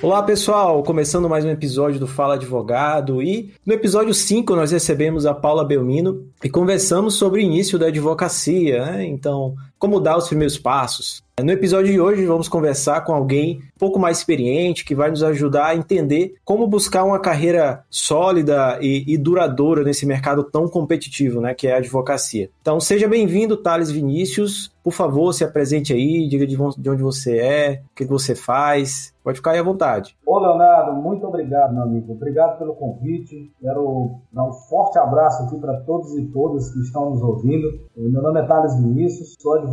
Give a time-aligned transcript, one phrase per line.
[0.00, 5.26] Olá pessoal, começando mais um episódio do Fala Advogado e no episódio 5 nós recebemos
[5.26, 9.04] a Paula Belmino e conversamos sobre o início da advocacia, né?
[9.04, 11.22] então como dar os primeiros passos.
[11.40, 15.22] No episódio de hoje vamos conversar com alguém um pouco mais experiente que vai nos
[15.22, 21.40] ajudar a entender como buscar uma carreira sólida e, e duradoura nesse mercado tão competitivo,
[21.40, 22.50] né, que é a advocacia.
[22.60, 24.76] Então seja bem-vindo, Thales Vinícius.
[24.82, 26.56] Por favor, se apresente aí, diga de
[26.90, 29.14] onde você é, o que você faz.
[29.22, 30.16] Pode ficar aí à vontade.
[30.24, 32.14] Ô, Leonardo, muito obrigado, meu amigo.
[32.14, 33.52] Obrigado pelo convite.
[33.60, 37.68] Quero dar um forte abraço aqui para todos e todas que estão nos ouvindo.
[37.94, 39.67] Meu nome é Thales Vinícius, sou advogado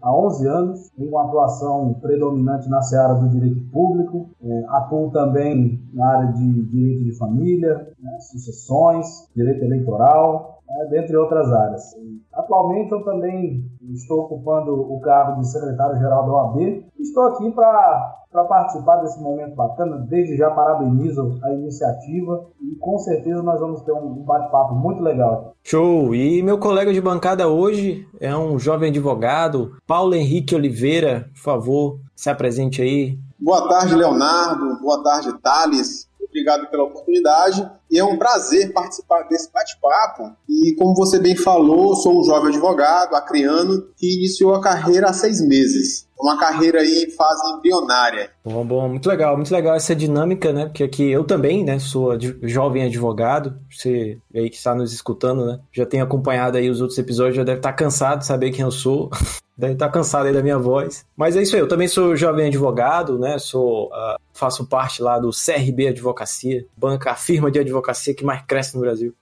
[0.00, 5.80] há 11 anos, tenho uma atuação predominante na seara do direito público, é, atuo também
[5.92, 11.94] na área de direito de família, né, sucessões, direito eleitoral, é, dentre outras áreas.
[12.34, 16.84] Atualmente eu também estou ocupando o cargo de secretário-geral da OAB.
[16.98, 19.98] Estou aqui para para participar desse momento bacana.
[20.08, 25.54] Desde já parabenizo a iniciativa e com certeza nós vamos ter um bate-papo muito legal.
[25.62, 26.14] Show!
[26.14, 31.28] E meu colega de bancada hoje é um jovem advogado, Paulo Henrique Oliveira.
[31.34, 33.18] Por favor, se apresente aí.
[33.38, 34.80] Boa tarde, Leonardo.
[34.80, 36.08] Boa tarde, Thales.
[36.24, 40.32] Obrigado pela oportunidade e é um prazer participar desse bate-papo.
[40.48, 45.12] E como você bem falou, sou um jovem advogado, acriano, que iniciou a carreira há
[45.12, 48.30] seis meses uma carreira aí em fase embrionária.
[48.44, 50.66] Bom, bom, muito legal, muito legal essa dinâmica, né?
[50.66, 55.58] Porque aqui eu também, né, sou jovem advogado, você aí que está nos escutando, né,
[55.72, 58.70] já tem acompanhado aí os outros episódios, já deve estar cansado de saber quem eu
[58.70, 59.10] sou.
[59.56, 61.04] deve estar cansado aí da minha voz.
[61.16, 63.38] Mas é isso aí, eu também sou jovem advogado, né?
[63.38, 67.81] Sou, uh, faço parte lá do CRB Advocacia, banca, firma de advocacia
[68.14, 69.14] que mais cresce no Brasil.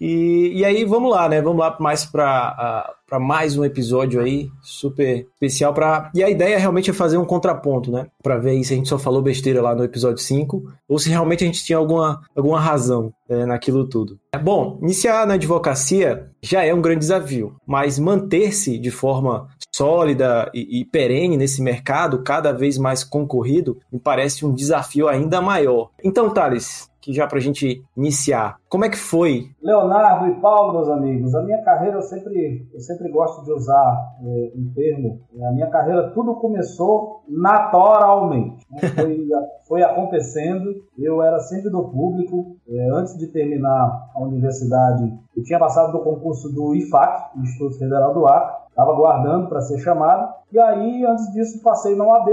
[0.00, 1.40] E, e aí vamos lá, né?
[1.40, 6.58] Vamos lá mais para uh, mais um episódio aí super especial para e a ideia
[6.58, 8.08] realmente é fazer um contraponto, né?
[8.22, 11.44] Para ver se a gente só falou besteira lá no episódio 5 ou se realmente
[11.44, 14.18] a gente tinha alguma alguma razão é, naquilo tudo.
[14.42, 20.80] Bom, iniciar na advocacia já é um grande desafio, mas manter-se de forma sólida e,
[20.80, 25.90] e perene nesse mercado cada vez mais concorrido me parece um desafio ainda maior.
[26.02, 28.56] Então, Thales, que já para a gente iniciar.
[28.74, 29.52] Como é que foi?
[29.62, 34.16] Leonardo e Paulo, meus amigos, a minha carreira eu sempre, eu sempre gosto de usar
[34.20, 35.20] é, um termo.
[35.44, 38.66] A minha carreira tudo começou naturalmente.
[38.68, 38.80] Né?
[38.88, 39.28] Foi,
[39.68, 40.74] foi acontecendo.
[40.98, 42.56] Eu era sempre do público.
[42.68, 45.04] É, antes de terminar a universidade,
[45.36, 49.78] eu tinha passado do concurso do IFAC, Instituto Federal do Acre estava guardando para ser
[49.78, 50.34] chamado.
[50.52, 52.28] E aí, antes disso, passei na OAB,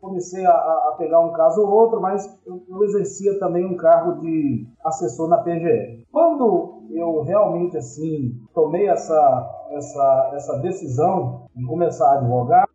[0.00, 4.20] comecei a, a, pegar um caso ou outro, mas eu, eu, exercia também um cargo
[4.20, 5.85] de assessor na PGE.
[6.10, 12.66] Quando eu realmente, assim, tomei essa, essa, essa decisão de começar a advogar,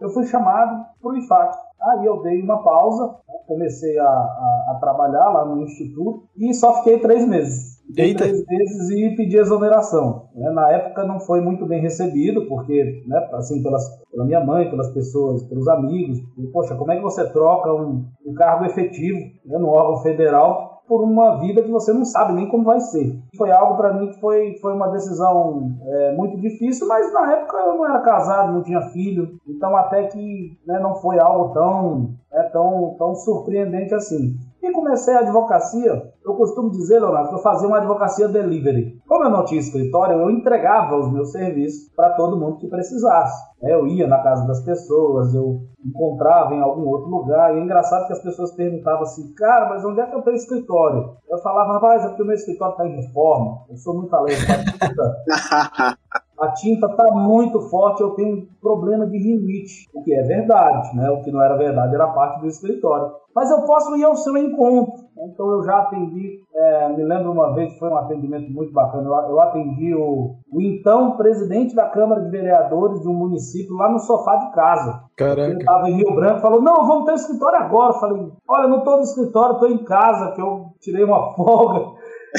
[0.00, 1.56] eu fui chamado para o IFAC.
[1.80, 6.74] Aí eu dei uma pausa, comecei a, a, a trabalhar lá no Instituto e só
[6.78, 7.80] fiquei três meses.
[7.96, 8.24] Eita.
[8.24, 10.28] três vezes e pedi exoneração.
[10.34, 10.50] Né?
[10.50, 14.92] Na época não foi muito bem recebido, porque, né, assim, pelas, pela minha mãe, pelas
[14.94, 19.58] pessoas, pelos amigos, e, poxa, como é que você troca um, um cargo efetivo né,
[19.58, 23.18] no órgão federal por uma vida que você não sabe nem como vai ser.
[23.36, 27.56] Foi algo para mim que foi, foi uma decisão é, muito difícil, mas na época
[27.58, 32.14] eu não era casado, não tinha filho, então até que né, não foi algo tão,
[32.32, 34.36] é, tão, tão surpreendente assim.
[34.62, 38.96] E comecei a advocacia, eu costumo dizer, Leonardo, que eu fazia uma advocacia delivery.
[39.08, 43.42] Como eu não tinha escritório, eu entregava os meus serviços para todo mundo que precisasse.
[43.60, 47.52] É, eu ia na casa das pessoas, eu encontrava em algum outro lugar.
[47.52, 50.36] E é engraçado que as pessoas perguntavam assim, cara, mas onde é que eu tenho
[50.36, 51.16] escritório?
[51.28, 53.64] Eu falava, rapaz, é porque o meu escritório está em reforma.
[53.68, 54.46] Eu sou muito alegre.
[56.42, 60.96] a tinta está muito forte, eu tenho um problema de rinite, o que é verdade,
[60.96, 61.08] né?
[61.10, 63.12] O que não era verdade era parte do escritório.
[63.34, 65.02] Mas eu posso ir ao seu encontro.
[65.24, 69.30] Então eu já atendi, é, me lembro uma vez, foi um atendimento muito bacana, eu,
[69.30, 74.00] eu atendi o, o, então presidente da Câmara de Vereadores de um município lá no
[74.00, 75.04] sofá de casa.
[75.16, 75.42] Caraca.
[75.42, 77.94] Ele estava em Rio Branco, falou, não, vamos ter escritório agora.
[77.94, 81.92] Eu falei, olha, não estou no escritório, estou em casa, que eu tirei uma folga.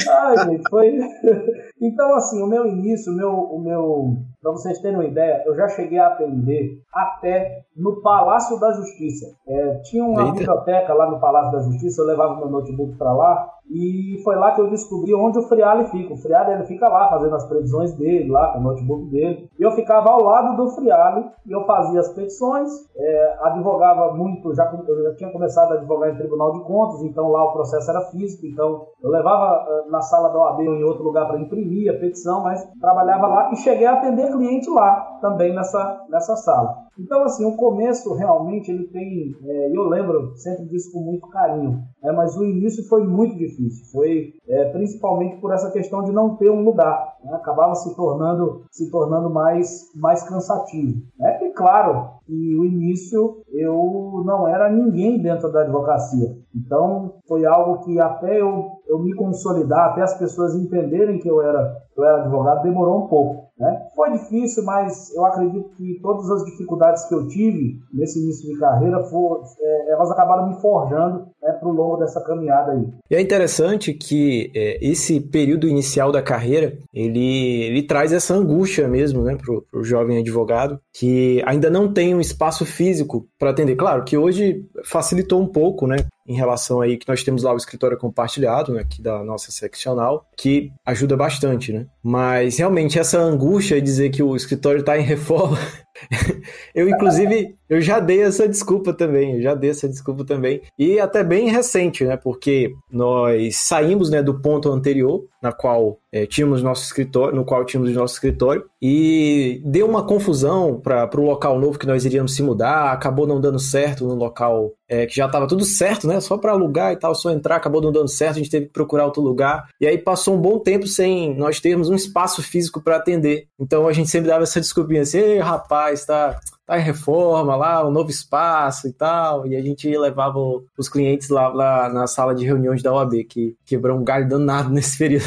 [0.08, 0.98] Ai, gente, foi.
[1.80, 4.16] então, assim, o meu início, o meu, o meu.
[4.44, 9.34] Para vocês terem uma ideia, eu já cheguei a atender até no Palácio da Justiça.
[9.48, 10.32] É, tinha uma Eita.
[10.32, 14.52] biblioteca lá no Palácio da Justiça, eu levava meu notebook para lá e foi lá
[14.52, 16.12] que eu descobri onde o Friale fica.
[16.12, 19.48] O Friale ele fica lá fazendo as previsões dele, lá com o notebook dele.
[19.58, 24.54] E eu ficava ao lado do Friale e eu fazia as petições, é, advogava muito,
[24.54, 27.90] já, eu já tinha começado a advogar em Tribunal de Contas, então lá o processo
[27.90, 31.40] era físico, então eu levava uh, na sala da OAB ou em outro lugar para
[31.40, 36.36] imprimir a petição, mas trabalhava lá e cheguei a atender cliente lá também nessa, nessa
[36.36, 36.84] sala.
[36.98, 39.34] Então, assim, o começo realmente ele tem.
[39.44, 43.84] É, eu lembro sempre disso com muito carinho, né, mas o início foi muito difícil.
[43.90, 47.16] Foi é, principalmente por essa questão de não ter um lugar.
[47.24, 51.00] Né, acabava se tornando, se tornando mais, mais cansativo.
[51.18, 51.38] Né?
[51.42, 56.36] E claro, que o início eu não era ninguém dentro da advocacia.
[56.54, 61.42] Então foi algo que até eu, eu me consolidar, até as pessoas entenderem que eu
[61.42, 63.44] era, eu era advogado, demorou um pouco.
[63.58, 63.88] Né?
[63.94, 68.58] Foi difícil, mas eu acredito que todas as dificuldades que eu tive nesse início de
[68.58, 72.84] carreira, for, é, elas acabaram me forjando né, para o longo dessa caminhada aí.
[73.10, 78.88] E é interessante que é, esse período inicial da carreira, ele, ele traz essa angústia
[78.88, 83.74] mesmo né, para o jovem advogado, que ainda não tem um espaço físico para atender.
[83.74, 85.96] Claro que hoje facilitou um pouco, né?
[86.26, 90.26] em relação aí que nós temos lá o escritório compartilhado, né, aqui da nossa seccional,
[90.36, 91.86] que ajuda bastante, né?
[92.02, 95.58] Mas realmente essa angústia de dizer que o escritório está em reforma
[96.74, 100.62] eu, inclusive, eu já dei essa desculpa também, já dei essa desculpa também.
[100.78, 102.16] E até bem recente, né?
[102.16, 107.64] Porque nós saímos né, do ponto anterior, na qual é, tínhamos nosso escritório, no qual
[107.64, 112.42] tínhamos nosso escritório, e deu uma confusão para o local novo que nós iríamos se
[112.42, 116.20] mudar, acabou não dando certo no local é, que já estava tudo certo, né?
[116.20, 118.72] Só para alugar e tal, só entrar, acabou não dando certo, a gente teve que
[118.72, 119.68] procurar outro lugar.
[119.80, 123.48] E aí passou um bom tempo sem nós termos um espaço físico para atender.
[123.58, 127.86] Então a gente sempre dava essa desculpinha assim, Ei, rapaz, está tá em reforma lá,
[127.86, 129.46] um novo espaço e tal.
[129.46, 130.38] E a gente levava
[130.78, 134.70] os clientes lá, lá na sala de reuniões da OAB, que quebrou um galho danado
[134.74, 135.24] nesse período.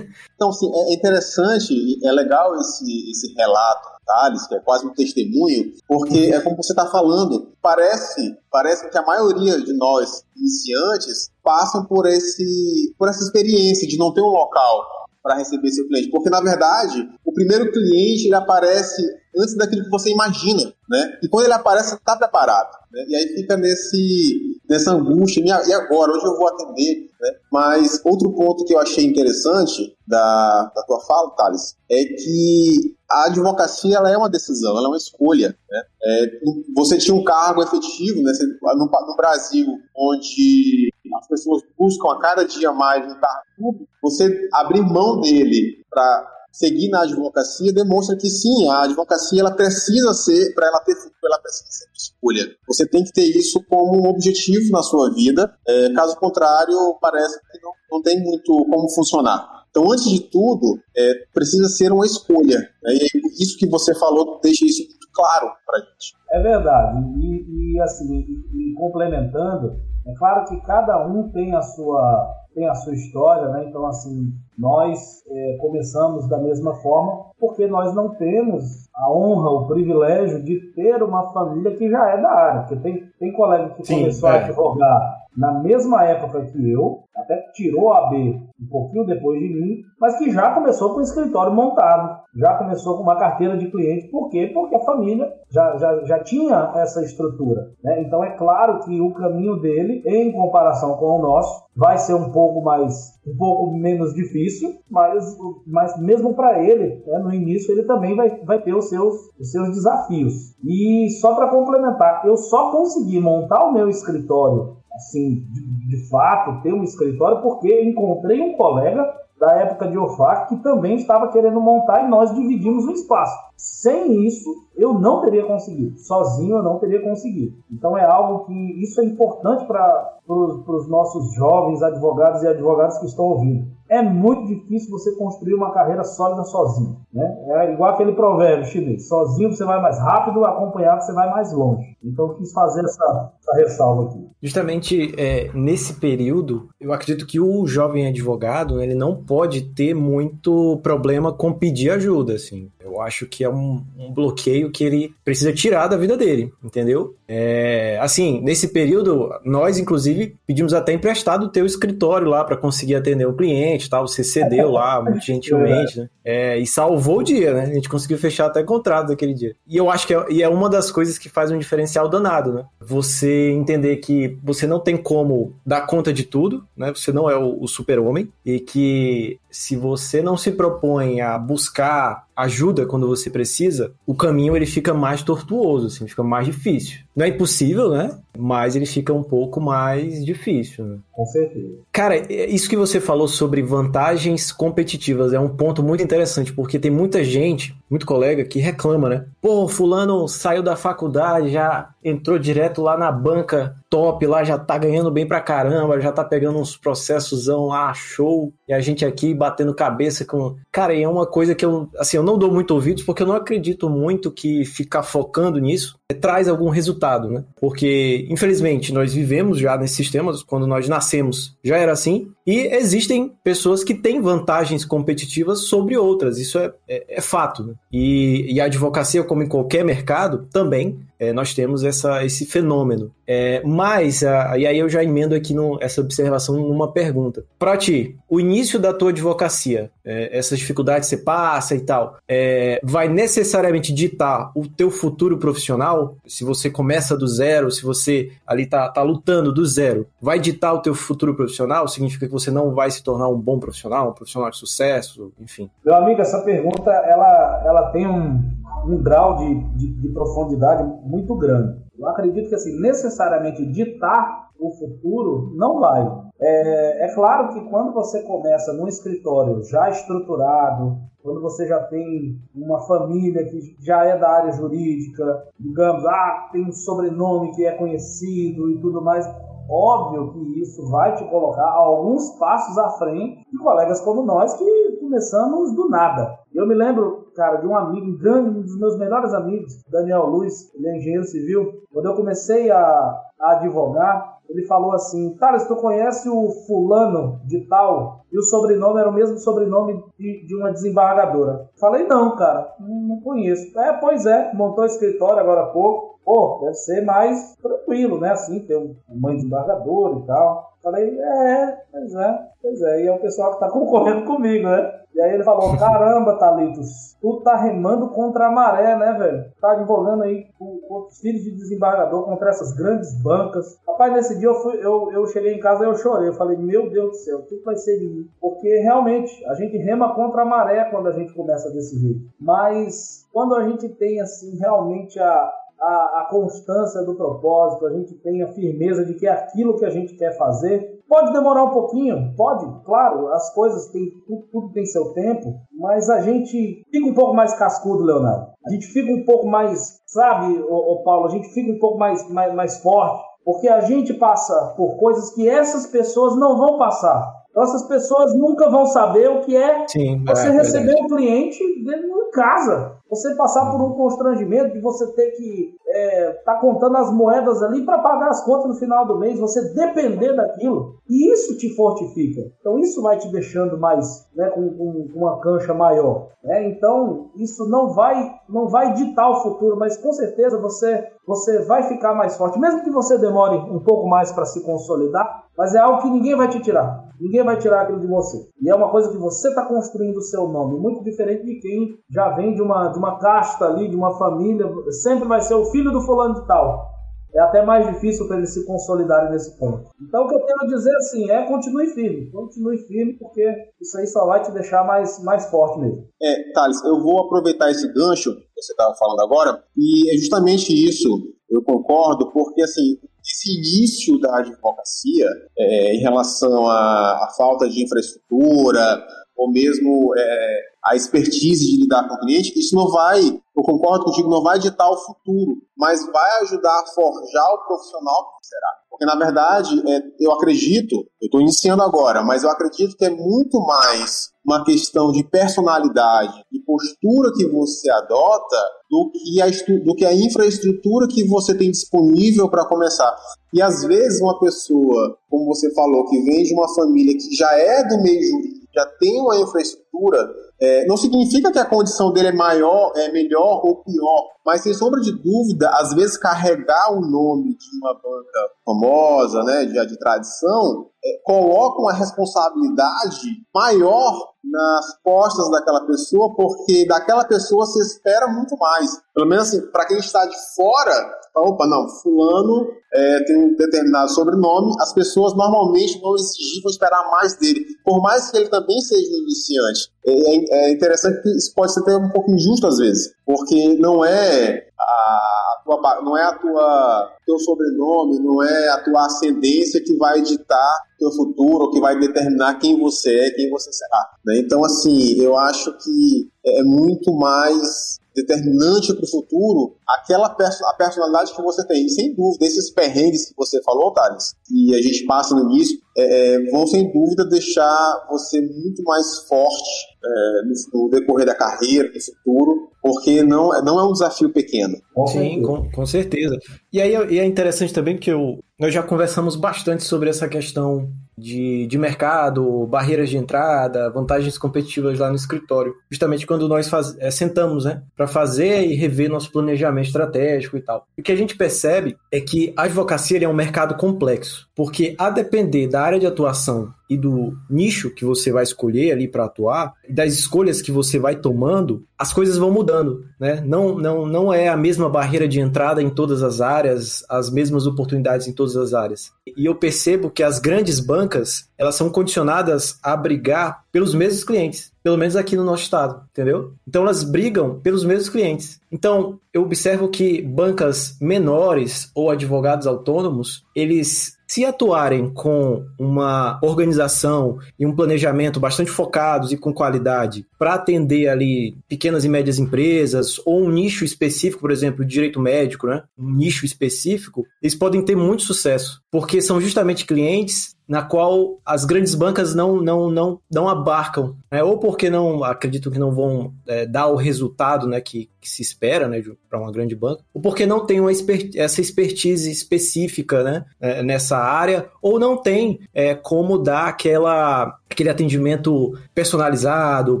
[0.34, 1.74] Então, sim, é interessante,
[2.04, 6.72] é legal esse, esse relato Thales, que é quase um testemunho, porque é como você
[6.72, 13.22] está falando, parece, parece que a maioria de nós iniciantes passam por esse por essa
[13.22, 14.84] experiência de não ter um local
[15.22, 19.02] para receber seu cliente, porque na verdade o primeiro cliente ele aparece
[19.36, 21.18] antes daquilo que você imagina, né?
[21.22, 23.04] E quando ele aparece, está preparado, né?
[23.08, 26.12] E aí fica nesse nessa angústia, e agora?
[26.12, 27.30] Hoje eu vou atender, né?
[27.50, 33.26] Mas outro ponto que eu achei interessante da, da tua fala, Thales, é que a
[33.26, 35.56] advocacia ela é uma decisão, ela é uma escolha.
[35.70, 35.82] Né?
[36.02, 36.40] É,
[36.74, 38.32] você tinha um cargo efetivo né?
[38.74, 44.48] no, no, Brasil, onde as pessoas buscam a cada dia mais um cargo público, você
[44.52, 50.54] abrir mão dele para seguir na advocacia demonstra que sim, a advocacia ela precisa ser,
[50.54, 52.54] para ela ter futuro, ela precisa ser escolha.
[52.68, 57.40] Você tem que ter isso como um objetivo na sua vida, é, caso contrário, parece
[57.50, 59.62] que não, não tem muito como funcionar.
[59.70, 62.58] Então, antes de tudo, é, precisa ser uma escolha.
[62.82, 62.92] Né?
[62.92, 66.14] E isso que você falou deixa isso muito claro para a gente.
[66.30, 66.98] É verdade.
[67.18, 72.68] E, e assim, e, e complementando, é claro que cada um tem a sua tem
[72.68, 73.66] a sua história, né?
[73.68, 79.66] Então, assim, nós é, começamos da mesma forma porque nós não temos a honra, o
[79.66, 82.60] privilégio de ter uma família que já é da área.
[82.62, 84.32] Porque tem, tem colega que Sim, começou é.
[84.32, 89.48] a advogar na mesma época que eu, até tirou a B um pouquinho depois de
[89.48, 93.70] mim, mas que já começou com o escritório montado, já começou com uma carteira de
[93.70, 94.08] cliente.
[94.08, 94.50] Por quê?
[94.52, 97.70] Porque a família já, já, já tinha essa estrutura.
[97.82, 98.02] Né?
[98.02, 102.30] Então é claro que o caminho dele, em comparação com o nosso, vai ser um
[102.30, 105.36] pouco mais, um pouco menos difícil, mas,
[105.66, 109.50] mas mesmo para ele, né, no início, ele também vai, vai ter os seus, os
[109.50, 110.54] seus desafios.
[110.64, 116.62] E só para complementar, eu só consegui montar o meu escritório assim, de, de fato,
[116.62, 119.02] ter um escritório, porque encontrei um colega
[119.42, 123.36] da época de OFAC que também estava querendo montar e nós dividimos o espaço.
[123.56, 125.98] Sem isso, eu não teria conseguido.
[125.98, 127.56] Sozinho eu não teria conseguido.
[127.68, 133.06] Então é algo que isso é importante para os nossos jovens advogados e advogadas que
[133.06, 133.66] estão ouvindo.
[133.88, 136.98] É muito difícil você construir uma carreira sólida sozinho.
[137.12, 137.44] Né?
[137.48, 141.91] É igual aquele provérbio chinês: sozinho você vai mais rápido, acompanhado você vai mais longe.
[142.04, 144.26] Então eu quis fazer essa, essa ressalva aqui.
[144.42, 150.80] Justamente é, nesse período, eu acredito que o jovem advogado ele não pode ter muito
[150.82, 152.34] problema com pedir ajuda.
[152.34, 152.70] Assim.
[152.80, 157.14] Eu acho que é um, um bloqueio que ele precisa tirar da vida dele, entendeu?
[157.28, 162.96] É, assim, nesse período, nós, inclusive, pedimos até emprestado o teu escritório lá para conseguir
[162.96, 164.06] atender o cliente, tal.
[164.06, 166.08] Você cedeu lá, muito gentilmente, né?
[166.24, 167.62] É, e salvou o dia, né?
[167.62, 169.54] A gente conseguiu fechar até contrato daquele dia.
[169.66, 172.52] E eu acho que é, e é uma das coisas que faz um diferencial danado,
[172.52, 172.64] né?
[172.80, 176.92] Você entender que você não tem como dar conta de tudo, né?
[176.94, 182.26] Você não é o, o super-homem e que se você não se propõe a buscar
[182.34, 187.00] ajuda quando você precisa, o caminho ele fica mais tortuoso, assim, fica mais difícil.
[187.14, 188.18] Não é impossível, né?
[188.36, 190.84] Mas ele fica um pouco mais difícil.
[190.86, 190.96] Né?
[191.12, 191.68] Com certeza.
[191.92, 196.78] Cara, é, isso que você falou sobre vantagens competitivas é um ponto muito interessante, porque
[196.78, 199.26] tem muita gente, muito colega, que reclama, né?
[199.40, 204.78] Pô, fulano saiu da faculdade, já entrou direto lá na banca top, lá já tá
[204.78, 209.34] ganhando bem pra caramba, já tá pegando uns processosão lá, show, e a gente aqui
[209.34, 210.56] batendo cabeça com...
[210.70, 213.26] Cara, e é uma coisa que eu, assim, eu não dou muito ouvidos porque eu
[213.26, 217.44] não acredito muito que ficar focando nisso traz algum resultado, né?
[217.60, 223.32] Porque, infelizmente, nós vivemos já nesses sistemas, quando nós nascemos já era assim, e existem
[223.44, 227.64] pessoas que têm vantagens competitivas sobre outras, isso é, é, é fato.
[227.64, 227.74] Né?
[227.92, 233.12] E, e, a advocacia, como em qualquer mercado, também é, nós temos essa, esse fenômeno.
[233.24, 237.44] É, mas, a, e aí eu já emendo aqui no, essa observação numa pergunta.
[237.58, 242.18] Para ti, o início da tua advocacia, é, essas dificuldades que você passa e tal,
[242.26, 246.01] é, vai necessariamente ditar o teu futuro profissional?
[246.26, 250.72] Se você começa do zero, se você ali tá, tá lutando do zero, vai ditar
[250.72, 251.88] o teu futuro profissional?
[251.88, 255.70] Significa que você não vai se tornar um bom profissional, um profissional de sucesso, enfim?
[255.84, 258.42] Meu amigo, essa pergunta, ela, ela tem um,
[258.86, 261.80] um grau de, de, de profundidade muito grande.
[261.98, 266.08] Eu acredito que assim, necessariamente ditar o futuro não vai.
[266.44, 272.36] É, é, claro que quando você começa num escritório já estruturado, quando você já tem
[272.52, 277.76] uma família que já é da área jurídica, digamos, ah, tem um sobrenome que é
[277.76, 279.24] conhecido e tudo mais,
[279.70, 284.98] óbvio que isso vai te colocar alguns passos à frente de colegas como nós que
[285.00, 286.38] começamos do nada.
[286.52, 290.88] Eu me lembro, cara, de um amigo, um dos meus melhores amigos, Daniel Luiz, ele
[290.88, 291.82] é engenheiro civil.
[291.92, 297.40] Quando eu comecei a, a advogar, ele falou assim: Cara, se tu conhece o fulano
[297.44, 301.70] de tal, e o sobrenome era o mesmo sobrenome de, de uma desembargadora.
[301.80, 303.78] Falei: Não, cara, não, conheço.
[303.78, 306.12] É, pois é, montou escritório agora há pouco.
[306.24, 308.30] Pô, deve ser mais tranquilo, né?
[308.30, 310.71] Assim, ter um mãe desembargador e tal.
[310.82, 313.02] Falei: É, pois é, pois é.
[313.02, 315.02] E é o pessoal que tá concorrendo comigo, né?
[315.14, 319.44] E aí ele falou: Caramba, Talitos, tu tá remando contra a maré, né, velho?
[319.60, 323.78] Tá advogando aí com os filhos de desembargador contra essas grandes bancas.
[323.86, 326.28] Rapaz, nesse dia eu, fui, eu, eu cheguei em casa e eu chorei.
[326.28, 328.28] Eu falei: Meu Deus do céu, o que vai ser de mim?
[328.40, 332.20] Porque realmente a gente rema contra a maré quando a gente começa desse jeito.
[332.40, 338.14] Mas quando a gente tem, assim, realmente a, a, a, constância do propósito, a gente
[338.22, 341.00] tem a firmeza de que é aquilo que a gente quer fazer.
[341.08, 346.08] Pode demorar um pouquinho, pode, claro, as coisas têm, tudo, tudo tem seu tempo, mas
[346.08, 348.46] a gente fica um pouco mais cascudo, Leonardo.
[348.64, 352.28] A gente fica um pouco mais, sabe, ô, Paulo, a gente fica um pouco mais,
[352.30, 357.42] mais, mais forte, porque a gente passa por coisas que essas pessoas não vão passar.
[357.52, 361.58] Então, essas pessoas nunca vão saber o que é Sim, você é, receber um cliente
[361.84, 362.96] dentro de casa.
[363.12, 367.84] Você passar por um constrangimento de você ter que é, tá contando as moedas ali
[367.84, 370.96] para pagar as contas no final do mês, você depender daquilo.
[371.08, 372.40] E isso te fortifica.
[372.60, 376.28] Então isso vai te deixando mais, né, com, com, uma cancha maior.
[376.42, 376.70] Né?
[376.70, 381.84] Então isso não vai, não vai ditar o futuro, mas com certeza você, você vai
[381.84, 382.58] ficar mais forte.
[382.58, 386.34] Mesmo que você demore um pouco mais para se consolidar, mas é algo que ninguém
[386.34, 387.12] vai te tirar.
[387.20, 388.48] Ninguém vai tirar aquilo de você.
[388.60, 391.96] E é uma coisa que você está construindo o seu nome, muito diferente de quem
[392.10, 394.66] já vem de uma, de uma casta ali, de uma família.
[394.90, 396.92] Sempre vai ser o filho do fulano de tal.
[397.34, 399.90] É até mais difícil para eles se consolidarem nesse ponto.
[400.02, 402.30] Então, o que eu quero dizer assim é continue firme.
[402.30, 403.42] Continue firme, porque
[403.80, 406.06] isso aí só vai te deixar mais, mais forte mesmo.
[406.20, 410.72] É, Thales, eu vou aproveitar esse gancho que você estava falando agora, e é justamente
[410.72, 411.08] isso,
[411.50, 415.26] eu concordo, porque assim, esse início da advocacia
[415.58, 422.08] é, em relação à, à, falta de infraestrutura ou mesmo é, a expertise de lidar
[422.08, 426.04] com o cliente, isso não vai, eu concordo contigo, não vai ditar o futuro, mas
[426.12, 428.82] vai ajudar a forjar o profissional que será.
[428.90, 433.10] Porque, na verdade, é, eu acredito, eu estou iniciando agora, mas eu acredito que é
[433.10, 438.56] muito mais uma questão de personalidade e postura que você adota
[438.90, 439.46] do que a,
[439.84, 443.16] do que a infraestrutura que você tem disponível para começar.
[443.52, 447.50] E às vezes uma pessoa, como você falou, que vem de uma família que já
[447.56, 450.18] é do meio jurídico, já tem uma infraestrutura,
[450.60, 454.28] é, não significa que a condição dele é maior, é melhor ou pior.
[454.44, 459.64] Mas sem sombra de dúvida, às vezes carregar o nome de uma banca famosa, né,
[459.64, 467.64] de, de tradição, é, coloca uma responsabilidade maior nas costas daquela pessoa, porque daquela pessoa
[467.66, 468.90] se espera muito mais.
[469.14, 470.92] Pelo menos assim, para quem está de fora,
[471.36, 477.10] opa, não, fulano é, tem um determinado sobrenome, as pessoas normalmente vão exigir, vão esperar
[477.10, 479.90] mais dele, por mais que ele também seja um iniciante.
[480.06, 484.04] É, é interessante que isso pode ser até um pouco injusto às vezes, porque não
[484.04, 484.31] é
[484.78, 490.20] a tua, não é a tua teu sobrenome, não é a tua ascendência que vai
[490.20, 494.10] ditar teu futuro, que vai determinar quem você é, quem você será.
[494.24, 494.38] Né?
[494.38, 500.74] Então, assim, eu acho que é muito mais determinante para o futuro aquela perso a
[500.74, 501.86] personalidade que você tem.
[501.86, 505.78] E sem dúvida, esses perrengues que você falou, Thales, e a gente passa no início,
[505.96, 511.34] é, é, vão sem dúvida deixar você muito mais forte é, no, no, decorrer da
[511.34, 514.76] carreira, no futuro, porque não, não é um desafio pequeno.
[515.08, 516.36] Sim, com, com certeza.
[516.72, 520.90] E aí e é interessante também que eu, nós já conversamos bastante sobre essa questão
[521.16, 525.74] de, de mercado, barreiras de entrada, vantagens competitivas lá no escritório.
[525.90, 530.60] Justamente quando nós faz, é, sentamos né, para fazer e rever nosso planejamento estratégico e
[530.60, 530.86] tal.
[530.98, 535.10] O que a gente percebe é que a advocacia é um mercado complexo, porque a
[535.10, 539.72] depender da área de atuação e do nicho que você vai escolher ali para atuar,
[539.88, 543.42] das escolhas que você vai tomando, as coisas vão mudando, né?
[543.46, 547.66] Não, não, não é a mesma barreira de entrada em todas as áreas, as mesmas
[547.66, 549.10] oportunidades em todas as áreas.
[549.26, 554.70] E eu percebo que as grandes bancas, elas são condicionadas a brigar pelos mesmos clientes,
[554.82, 556.52] pelo menos aqui no nosso estado, entendeu?
[556.68, 558.60] Então elas brigam pelos mesmos clientes.
[558.70, 567.38] Então eu observo que bancas menores ou advogados autônomos, eles se atuarem com uma organização
[567.58, 573.20] e um planejamento bastante focados e com qualidade para atender ali pequenas e médias empresas
[573.26, 575.82] ou um nicho específico, por exemplo, direito médico, né?
[575.98, 581.66] Um nicho específico, eles podem ter muito sucesso, porque são justamente clientes na qual as
[581.66, 584.42] grandes bancas não não não, não abarcam, né?
[584.42, 588.40] ou porque não acredito que não vão é, dar o resultado né, que, que se
[588.40, 590.92] espera né, para uma grande banca, ou porque não tem uma
[591.34, 597.90] essa expertise específica né, é, nessa área, ou não tem é, como dar aquela aquele
[597.90, 600.00] atendimento personalizado,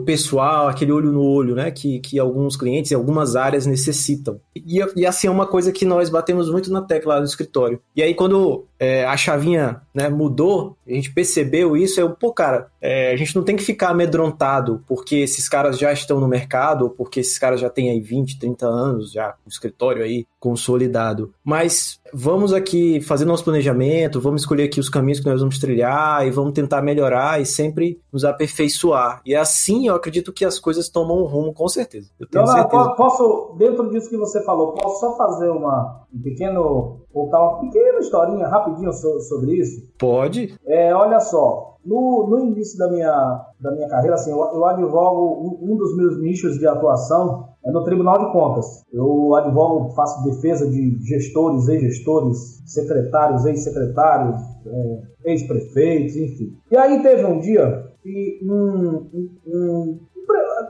[0.00, 1.70] pessoal, aquele olho no olho, né?
[1.70, 4.40] Que, que alguns clientes e algumas áreas necessitam.
[4.54, 7.80] E, e assim é uma coisa que nós batemos muito na tecla no escritório.
[7.96, 12.68] E aí, quando é, a chavinha né, mudou, a gente percebeu isso, eu, pô, cara,
[12.80, 16.84] é, a gente não tem que ficar amedrontado porque esses caras já estão no mercado,
[16.84, 21.32] ou porque esses caras já têm aí 20, 30 anos já no escritório aí consolidado.
[21.42, 26.26] Mas vamos aqui fazer nosso planejamento, vamos escolher aqui os caminhos que nós vamos trilhar
[26.26, 29.22] e vamos tentar melhorar e sempre nos aperfeiçoar.
[29.24, 32.10] E assim eu acredito que as coisas tomam um rumo, com certeza.
[32.20, 32.94] Eu tenho não, certeza.
[32.96, 37.98] Posso, dentro disso que você falou, posso só fazer uma, um pequeno, contar uma pequena
[38.00, 39.88] historinha rapidinho sobre isso?
[39.98, 40.54] Pode.
[40.66, 45.58] É, olha só, no, no início da minha, da minha carreira, assim, eu, eu advogo
[45.62, 48.84] um, um dos meus nichos de atuação é no Tribunal de Contas.
[48.92, 56.56] Eu advogo, faço defesa de gestores, ex-gestores, secretários, ex-secretários, é, ex-prefeitos, enfim.
[56.70, 60.00] E aí teve um dia que um, um, um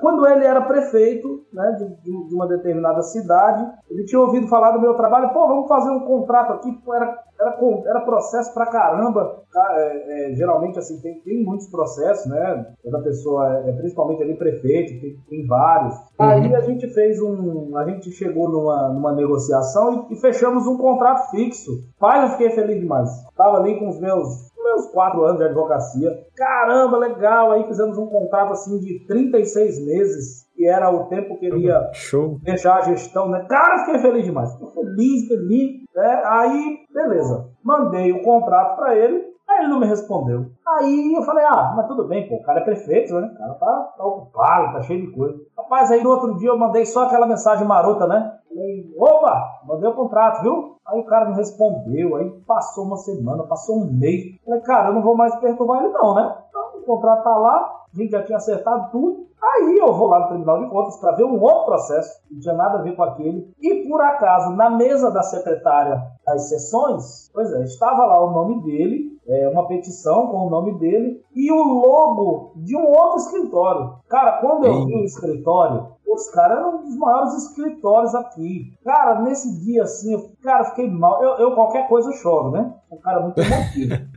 [0.02, 4.80] quando ele era prefeito né, de, de, uma determinada cidade, ele tinha ouvido falar do
[4.80, 9.40] meu trabalho, pô, vamos fazer um contrato aqui, pô, era, era, era processo pra caramba.
[9.54, 12.74] É, é, geralmente, assim, tem, tem muitos processos, né?
[12.82, 15.94] Cada pessoa, é, é, principalmente ali prefeito, tem, tem vários.
[15.94, 16.26] Uhum.
[16.26, 17.76] Aí a gente fez um.
[17.76, 21.70] A gente chegou numa, numa negociação e, e fechamos um contrato fixo.
[22.00, 23.10] Pai, eu fiquei feliz demais.
[23.36, 26.21] Tava ali com os meus meus quatro anos de advocacia.
[26.36, 27.52] Caramba, legal.
[27.52, 31.90] Aí fizemos um contrato assim de 36 meses, que era o tempo que ele ia
[31.92, 32.38] Show.
[32.42, 33.44] deixar a gestão, né?
[33.48, 34.52] Cara, fiquei feliz demais.
[34.52, 35.70] Fiquei feliz, feliz.
[35.94, 36.22] Né?
[36.24, 37.48] Aí, beleza.
[37.62, 39.31] Mandei o contrato para ele.
[39.52, 40.46] Aí ele não me respondeu.
[40.66, 43.30] Aí eu falei, ah, mas tudo bem, pô, o cara é prefeito, né?
[43.34, 45.38] O cara tá, tá ocupado, tá cheio de coisa.
[45.56, 48.38] Rapaz, aí no outro dia eu mandei só aquela mensagem marota, né?
[48.48, 50.76] Falei, opa, mandei o contrato, viu?
[50.86, 54.40] Aí o cara não respondeu, aí passou uma semana, passou um mês.
[54.44, 56.34] Falei, cara, eu não vou mais perturbar ele não, né?
[56.48, 59.26] Então o contrato tá lá, a gente já tinha acertado tudo.
[59.42, 62.40] Aí eu vou lá no Tribunal de Contas para ver um outro processo, que não
[62.40, 63.52] tinha nada a ver com aquele.
[63.60, 68.62] E por acaso, na mesa da secretária das sessões, pois é, estava lá o nome
[68.62, 73.94] dele, é, uma petição com o nome dele e o logo de um outro escritório.
[74.08, 78.74] Cara, quando eu vi o escritório, os caras eram um dos maiores escritórios aqui.
[78.84, 81.22] Cara, nesse dia assim, eu, cara, fiquei mal.
[81.22, 82.74] Eu, eu qualquer coisa eu choro, né?
[82.90, 83.94] Um cara muito emotivo.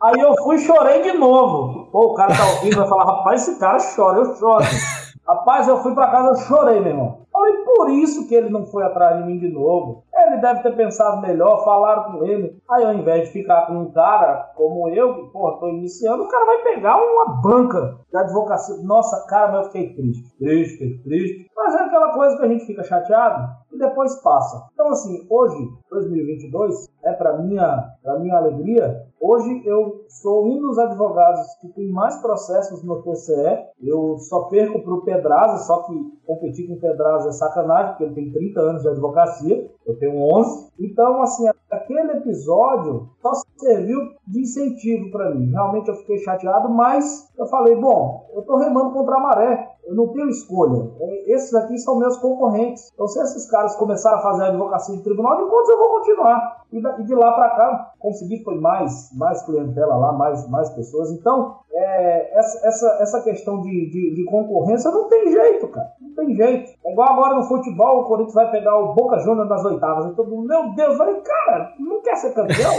[0.00, 1.90] Aí eu fui e chorei de novo.
[1.90, 4.64] Pô, o cara tá ouvindo vai falar, rapaz, esse cara chora, eu choro.
[5.26, 7.18] Rapaz, eu fui pra casa, eu chorei, meu irmão.
[7.32, 10.04] Falei, por isso que ele não foi atrás de mim de novo.
[10.16, 12.60] Ele deve ter pensado melhor, falaram com ele.
[12.70, 16.28] Aí ao invés de ficar com um cara como eu, que, porra, tô iniciando, o
[16.28, 18.76] cara vai pegar uma banca de advocacia.
[18.82, 20.36] Nossa, cara, mas eu fiquei triste.
[20.38, 21.50] Triste, triste.
[21.54, 24.66] Mas é aquela coisa que a gente fica chateado e depois passa.
[24.72, 30.78] Então, assim, hoje, 2022, é para minha, pra minha alegria, hoje eu sou um dos
[30.78, 33.66] advogados que tem mais processos no TCE.
[33.82, 35.94] Eu só perco para o Pedraza, só que
[36.26, 40.20] competir com o Pedraza é sacanagem, porque ele tem 30 anos de advocacia, eu tenho
[40.20, 40.72] 11.
[40.80, 45.50] Então, assim, aquele episódio só serviu de incentivo para mim.
[45.50, 49.75] Realmente eu fiquei chateado, mas eu falei, bom, eu estou remando contra a maré.
[49.86, 50.90] Eu não tenho escolha.
[51.00, 52.90] É, esses aqui são meus concorrentes.
[52.92, 55.88] Então, se esses caras começarem a fazer a advocacia de tribunal de contas, eu vou
[55.90, 56.64] continuar.
[56.72, 61.12] E de lá para cá, conseguir foi mais, mais clientela lá, mais, mais pessoas.
[61.12, 65.88] Então, é, essa, essa, essa questão de, de, de, concorrência não tem jeito, cara.
[66.00, 66.72] Não tem jeito.
[66.84, 70.06] É igual agora no futebol, o Corinthians vai pegar o Boca Juniors nas oitavas.
[70.06, 72.72] E todo mundo, meu Deus, vai, cara, não quer ser campeão?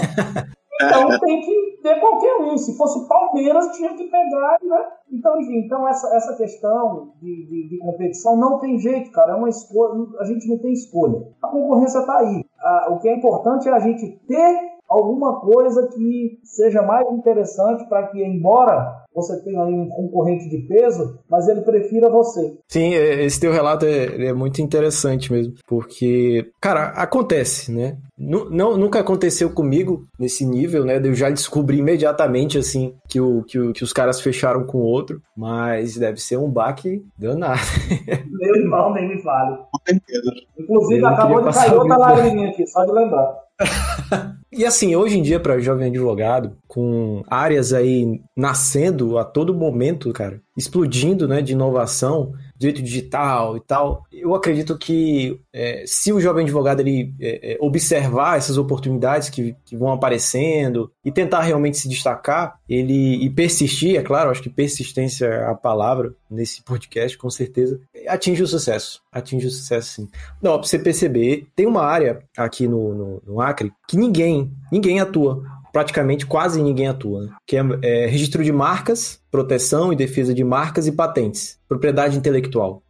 [0.81, 2.57] Então tem que ter qualquer um.
[2.57, 4.85] Se fosse Palmeiras, tinha que pegar, né?
[5.11, 9.33] Então, enfim, então essa, essa questão de, de, de, competição não tem jeito, cara.
[9.33, 10.05] É uma escolha.
[10.19, 11.27] A gente não tem escolha.
[11.41, 12.45] A concorrência está aí.
[12.89, 18.07] o que é importante é a gente ter alguma coisa que seja mais interessante para
[18.07, 22.55] que, embora você tenha aí um concorrente de peso, mas ele prefira você.
[22.67, 27.97] Sim, é, esse teu relato é, é muito interessante mesmo, porque, cara, acontece, né?
[28.15, 30.99] Não, nunca aconteceu comigo nesse nível, né?
[31.03, 34.85] Eu já descobri imediatamente, assim, que, o, que, o, que os caras fecharam com o
[34.85, 37.59] outro, mas deve ser um baque danado.
[38.29, 39.57] Meu irmão nem me fale.
[40.59, 43.35] Inclusive, acabou de cair outra lágrima aqui, só de lembrar.
[44.51, 50.11] e assim, hoje em dia, para jovem advogado, com áreas aí nascendo a todo momento,
[50.13, 54.03] cara, explodindo, né, de inovação, direito digital e tal.
[54.11, 59.55] Eu acredito que é, se o jovem advogado ele é, é, observar essas oportunidades que,
[59.63, 64.49] que vão aparecendo e tentar realmente se destacar, ele e persistir, é claro, acho que
[64.49, 69.01] persistência é a palavra nesse podcast, com certeza, atinge o sucesso.
[69.11, 70.09] Atinge o sucesso, sim.
[70.41, 74.36] Não, pra você perceber, tem uma área aqui no, no, no Acre que ninguém,
[74.71, 75.43] ninguém atua
[75.77, 77.29] praticamente quase ninguém atua, né?
[77.45, 82.81] que é, é, registro de marcas, proteção e defesa de marcas e patentes, propriedade intelectual.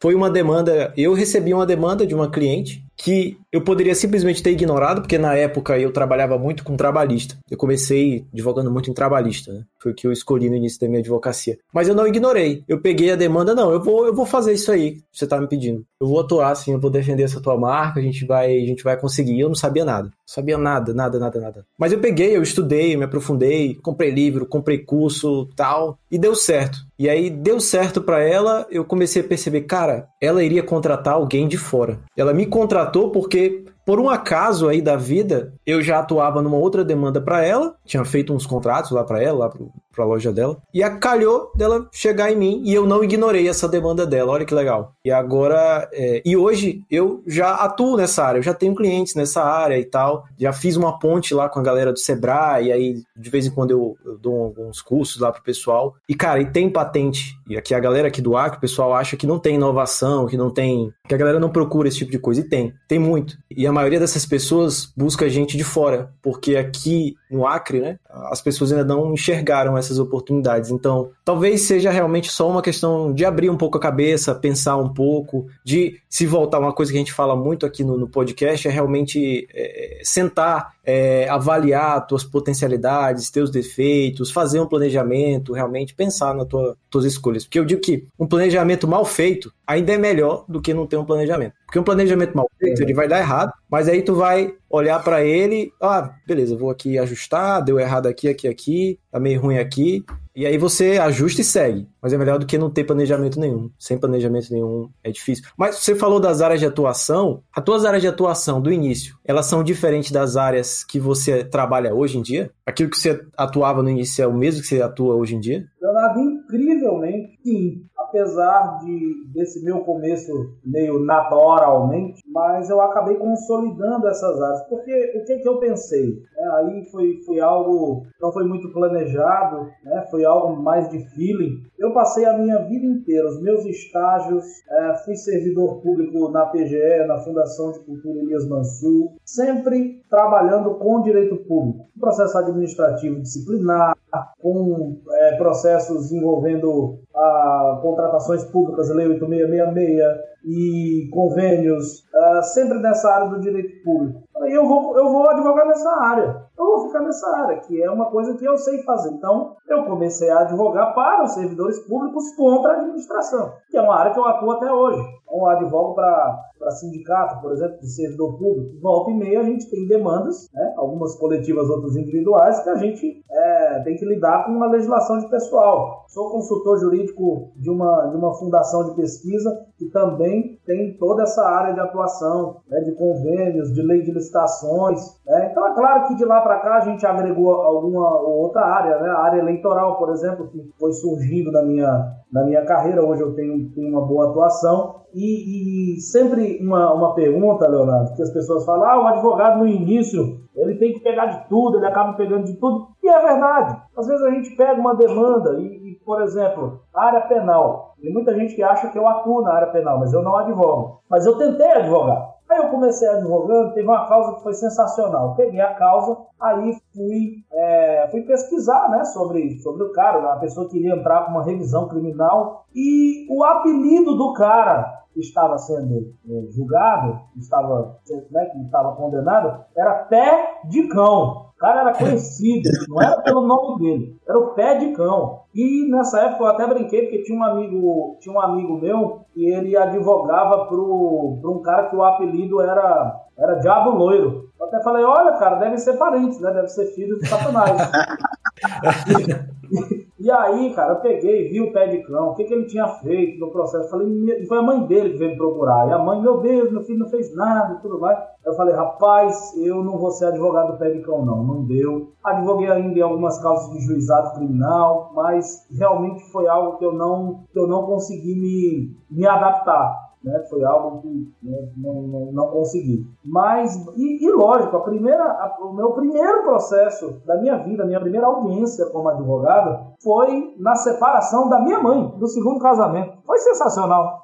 [0.00, 4.50] Foi uma demanda, eu recebi uma demanda de uma cliente que eu poderia simplesmente ter
[4.50, 7.38] ignorado, porque na época eu trabalhava muito com trabalhista.
[7.48, 9.62] Eu comecei advogando muito em trabalhista, né?
[9.78, 11.56] Foi o que eu escolhi no início da minha advocacia.
[11.72, 12.64] Mas eu não ignorei.
[12.66, 15.40] Eu peguei a demanda, não, eu vou, eu vou fazer isso aí que você tá
[15.40, 15.84] me pedindo.
[16.00, 18.82] Eu vou atuar assim, eu vou defender essa tua marca, a gente vai, a gente
[18.82, 19.38] vai conseguir.
[19.38, 20.10] Eu não sabia nada.
[20.26, 21.66] Sabia nada, nada, nada, nada.
[21.78, 26.78] Mas eu peguei, eu estudei, me aprofundei, comprei livro, comprei curso, tal, e deu certo.
[26.98, 31.46] E aí deu certo para ela, eu comecei a perceber, cara, ela iria contratar alguém
[31.46, 31.98] de fora.
[32.16, 36.56] Ela me contratou porque shape por um acaso aí da vida, eu já atuava numa
[36.56, 40.32] outra demanda para ela, tinha feito uns contratos lá para ela, lá pro, pra loja
[40.32, 44.44] dela, e acalhou dela chegar em mim e eu não ignorei essa demanda dela, olha
[44.44, 44.92] que legal.
[45.04, 49.42] E agora, é, e hoje eu já atuo nessa área, eu já tenho clientes nessa
[49.42, 53.02] área e tal, já fiz uma ponte lá com a galera do Sebrae, e aí
[53.16, 55.94] de vez em quando eu, eu dou alguns cursos lá pro pessoal.
[56.08, 59.16] E cara, e tem patente, e aqui a galera aqui do Acre, o pessoal acha
[59.16, 62.18] que não tem inovação, que não tem, que a galera não procura esse tipo de
[62.18, 63.36] coisa, e tem, tem muito.
[63.50, 67.98] E a maioria dessas pessoas busca gente de fora, porque aqui no Acre, né,
[68.30, 70.70] as pessoas ainda não enxergaram essas oportunidades.
[70.70, 74.88] Então, talvez seja realmente só uma questão de abrir um pouco a cabeça, pensar um
[74.88, 76.60] pouco, de se voltar.
[76.60, 80.73] Uma coisa que a gente fala muito aqui no, no podcast é realmente é, sentar,
[80.84, 87.44] é, avaliar tuas potencialidades, teus defeitos, fazer um planejamento, realmente pensar nas tua, tuas escolhas.
[87.44, 90.96] Porque eu digo que um planejamento mal feito ainda é melhor do que não ter
[90.96, 91.54] um planejamento.
[91.66, 95.24] Porque um planejamento mal feito, ele vai dar errado, mas aí tu vai olhar para
[95.24, 100.04] ele, ah, beleza, vou aqui ajustar, deu errado aqui, aqui, aqui, tá meio ruim aqui,
[100.36, 101.88] e aí você ajusta e segue.
[102.02, 103.70] Mas é melhor do que não ter planejamento nenhum.
[103.78, 105.44] Sem planejamento nenhum é difícil.
[105.56, 107.42] Mas você falou das áreas de atuação.
[107.54, 111.94] As tuas áreas de atuação do início, elas são diferentes das áreas que você trabalha
[111.94, 112.50] hoje em dia?
[112.66, 115.64] Aquilo que você atuava no início é o mesmo que você atua hoje em dia?
[115.80, 124.40] Leonardo, incrivelmente, sim apesar de desse meu começo meio naturalmente, mas eu acabei consolidando essas
[124.40, 124.62] áreas.
[124.68, 126.22] Porque o que, que eu pensei?
[126.36, 130.06] É, aí foi, foi algo, não foi muito planejado, né?
[130.10, 131.62] foi algo mais de feeling.
[131.84, 137.04] Eu passei a minha vida inteira, os meus estágios, é, fui servidor público na PGE,
[137.06, 143.94] na Fundação de Cultura Elias Mansur, sempre trabalhando com direito público, processo administrativo disciplinar,
[144.40, 153.30] com é, processos envolvendo a contratações públicas, Lei 8666, e convênios, uh, sempre nessa área
[153.30, 154.22] do direito público.
[154.36, 156.44] Eu vou, eu vou advogar nessa área.
[156.58, 159.10] Eu vou ficar nessa área, que é uma coisa que eu sei fazer.
[159.10, 163.96] Então, eu comecei a advogar para os servidores públicos contra a administração, que é uma
[163.96, 165.00] área que eu atuo até hoje.
[165.24, 168.80] Então, eu advogo para sindicato, por exemplo, de servidor público.
[168.80, 170.74] Volta e meia a gente tem demandas, né?
[170.76, 175.28] algumas coletivas, outras individuais, que a gente é, tem que lidar com uma legislação de
[175.28, 176.04] pessoal.
[176.08, 181.44] Sou consultor jurídico de uma, de uma fundação de pesquisa que também tem toda essa
[181.44, 185.00] área de atuação, né, de convênios, de lei de licitações.
[185.24, 185.48] Né?
[185.50, 189.08] Então é claro que de lá para cá a gente agregou alguma outra área, né?
[189.08, 193.04] a área eleitoral, por exemplo, que foi surgindo na minha, na minha carreira.
[193.04, 195.04] Hoje eu tenho, tenho uma boa atuação.
[195.14, 199.68] E, e sempre uma, uma pergunta, Leonardo, que as pessoas falam: ah, o advogado no
[199.68, 202.88] início ele tem que pegar de tudo, ele acaba pegando de tudo.
[203.02, 203.80] E é verdade.
[203.96, 207.94] Às vezes a gente pega uma demanda e, e por exemplo, área penal.
[208.00, 211.00] Tem muita gente que acha que eu atuo na área penal, mas eu não advogo.
[211.08, 212.33] Mas eu tentei advogar.
[212.54, 215.34] Aí eu comecei advogando, teve uma causa que foi sensacional.
[215.34, 220.68] Peguei a causa, aí fui, é, fui pesquisar né, sobre, sobre o cara, a pessoa
[220.68, 222.64] que iria entrar com uma revisão criminal.
[222.72, 227.98] E o apelido do cara estava sendo é, julgado, estava,
[228.30, 231.44] né, que estava condenado, era pé de cão.
[231.54, 235.44] O cara era conhecido, não era pelo nome dele, era o pé de cão.
[235.54, 239.46] E nessa época eu até brinquei, porque tinha um amigo, tinha um amigo meu que
[239.46, 244.50] ele advogava para um cara que o apelido era, era Diabo Loiro.
[244.58, 246.52] Eu até falei, olha, cara, devem ser parentes, né?
[246.52, 247.70] Deve ser filho de Satanás.
[250.24, 252.88] E aí, cara, eu peguei, vi o pé de cão, o que, que ele tinha
[252.88, 253.90] feito no processo.
[253.90, 254.08] Falei,
[254.46, 255.86] foi a mãe dele que veio me procurar.
[255.86, 258.18] E a mãe, meu Deus, meu filho não fez nada e tudo mais.
[258.42, 261.44] Eu falei, rapaz, eu não vou ser advogado do pé de cão, não.
[261.44, 262.14] Não deu.
[262.24, 267.44] Advoguei ainda em algumas causas de juizado criminal, mas realmente foi algo que eu não,
[267.52, 270.40] que eu não consegui me, me adaptar né?
[270.48, 273.06] Foi algo que né, não, não, não, consegui.
[273.24, 277.86] Mas, e, e lógico, a primeira, a, o meu primeiro processo da minha vida, a
[277.86, 283.18] minha primeira audiência como advogado, foi na separação da minha mãe, do segundo casamento.
[283.24, 284.23] Foi sensacional.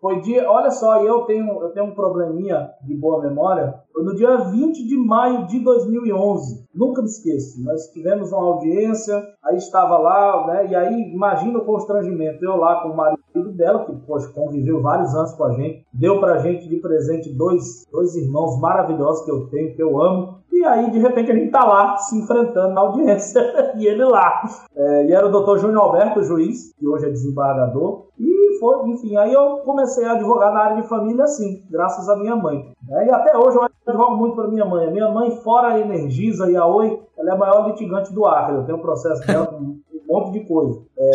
[0.00, 3.74] Foi dia, olha só, eu tenho, eu tenho um probleminha de boa memória.
[3.92, 6.66] Foi no dia 20 de maio de 2011.
[6.74, 7.62] Nunca me esqueço.
[7.62, 10.68] Nós tivemos uma audiência, aí estava lá, né?
[10.70, 12.42] E aí, imagina o constrangimento.
[12.44, 16.18] Eu lá com o marido dela, que poxa, conviveu vários anos com a gente, deu
[16.18, 20.40] pra gente de presente dois, dois irmãos maravilhosos que eu tenho, que eu amo.
[20.52, 23.40] E aí, de repente, a gente tá lá se enfrentando na audiência
[23.76, 24.42] e ele lá.
[24.74, 28.08] É, e era o doutor Júnior Alberto, juiz, que hoje é desembargador.
[28.18, 28.29] E
[28.60, 32.36] foi, enfim, aí eu comecei a advogar na área de família assim, graças à minha
[32.36, 32.72] mãe.
[32.90, 34.86] É, e até hoje eu advogo muito para minha mãe.
[34.86, 38.26] A minha mãe, fora a Energisa e a Oi, ela é a maior litigante do
[38.26, 38.56] Acre.
[38.56, 40.80] Eu tenho um processo dela com um monte de coisa.
[40.98, 41.10] É,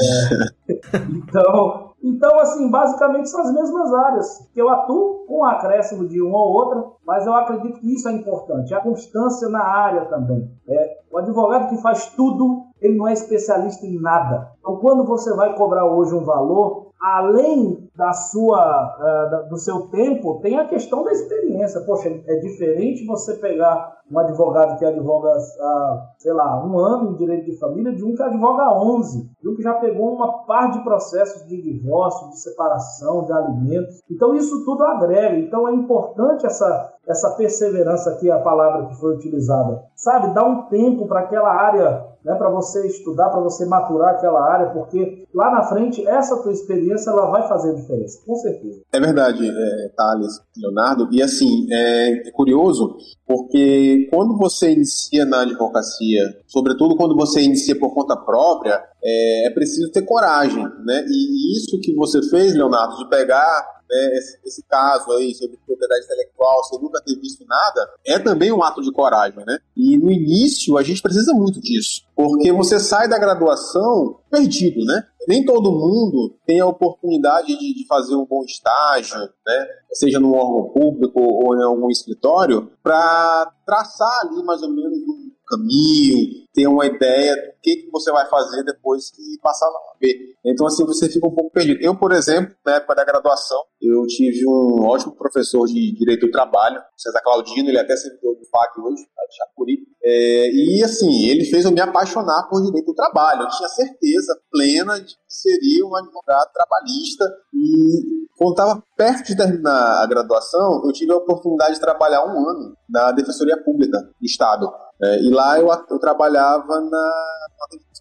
[1.15, 6.21] então, então, assim, basicamente são as mesmas áreas que eu atuo com o acréscimo de
[6.21, 10.47] uma ou outra, mas eu acredito que isso é importante, a constância na área também.
[10.69, 14.51] É, o advogado que faz tudo, ele não é especialista em nada.
[14.59, 20.39] Então, quando você vai cobrar hoje um valor, além da sua, uh, do seu tempo,
[20.41, 21.81] tem a questão da experiência.
[21.81, 27.15] Poxa, é diferente você pegar um advogado que advoga há, sei lá, um ano em
[27.15, 30.45] direito de família de um que advoga há 11, de um que já pegou uma
[30.45, 34.01] par de processos de divórcio, de separação, de alimentos.
[34.09, 35.37] Então isso tudo agrega.
[35.37, 39.83] Então é importante essa, essa perseverança aqui, a palavra que foi utilizada.
[39.95, 44.43] Sabe, dá um tempo para aquela área né, para você estudar, para você maturar aquela
[44.51, 48.81] área, porque lá na frente essa tua experiência ela vai fazer diferença, com certeza.
[48.91, 55.41] É verdade, é, Thales, Leonardo, e assim, é, é curioso porque quando você inicia na
[55.41, 61.05] advocacia, sobretudo quando você inicia por conta própria, é, é preciso ter coragem, né?
[61.07, 66.05] E isso que você fez, Leonardo, de pegar né, esse, esse, caso aí sobre propriedade
[66.05, 69.57] intelectual, sem nunca ter visto nada, é também um ato de coragem, né?
[69.75, 75.03] E no início a gente precisa muito disso, porque você sai da graduação perdido, né?
[75.27, 79.67] Nem todo mundo tem a oportunidade de, de fazer um bom estágio, né?
[79.91, 85.34] Seja num órgão público ou em algum escritório, para traçar ali mais ou menos um
[85.47, 90.35] caminho, ter uma ideia do que, que você vai fazer depois que passar na UAB.
[90.45, 91.81] Então, assim, você fica um pouco perdido.
[91.81, 96.31] Eu, por exemplo, na época da graduação, eu tive um ótimo professor de Direito do
[96.31, 99.77] Trabalho, César Claudino, ele é até servidor do FAC hoje, de Chapuri.
[100.03, 103.43] É, e, assim, ele fez eu me apaixonar por Direito do Trabalho.
[103.43, 107.25] Eu tinha certeza plena de que seria um advogado trabalhista.
[107.53, 112.49] E, quando estava perto de terminar a graduação, eu tive a oportunidade de trabalhar um
[112.49, 114.71] ano na Defensoria Pública do Estado.
[115.01, 117.11] É, e lá eu, eu trabalhava na,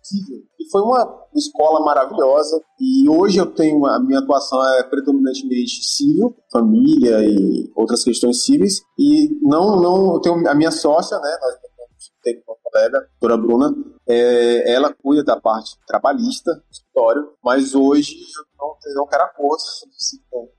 [0.05, 0.45] civil.
[0.61, 2.61] E foi uma escola maravilhosa.
[2.79, 8.81] E hoje eu tenho a minha atuação é predominantemente civil, família e outras questões civis.
[8.99, 11.39] E não, não, eu tenho a minha sócia, né?
[11.41, 11.55] Nós
[12.25, 13.75] temos uma colega, a doutora Bruna,
[14.09, 19.63] é, ela cuida da parte trabalhista do escritório, mas hoje eu não, não quero acordo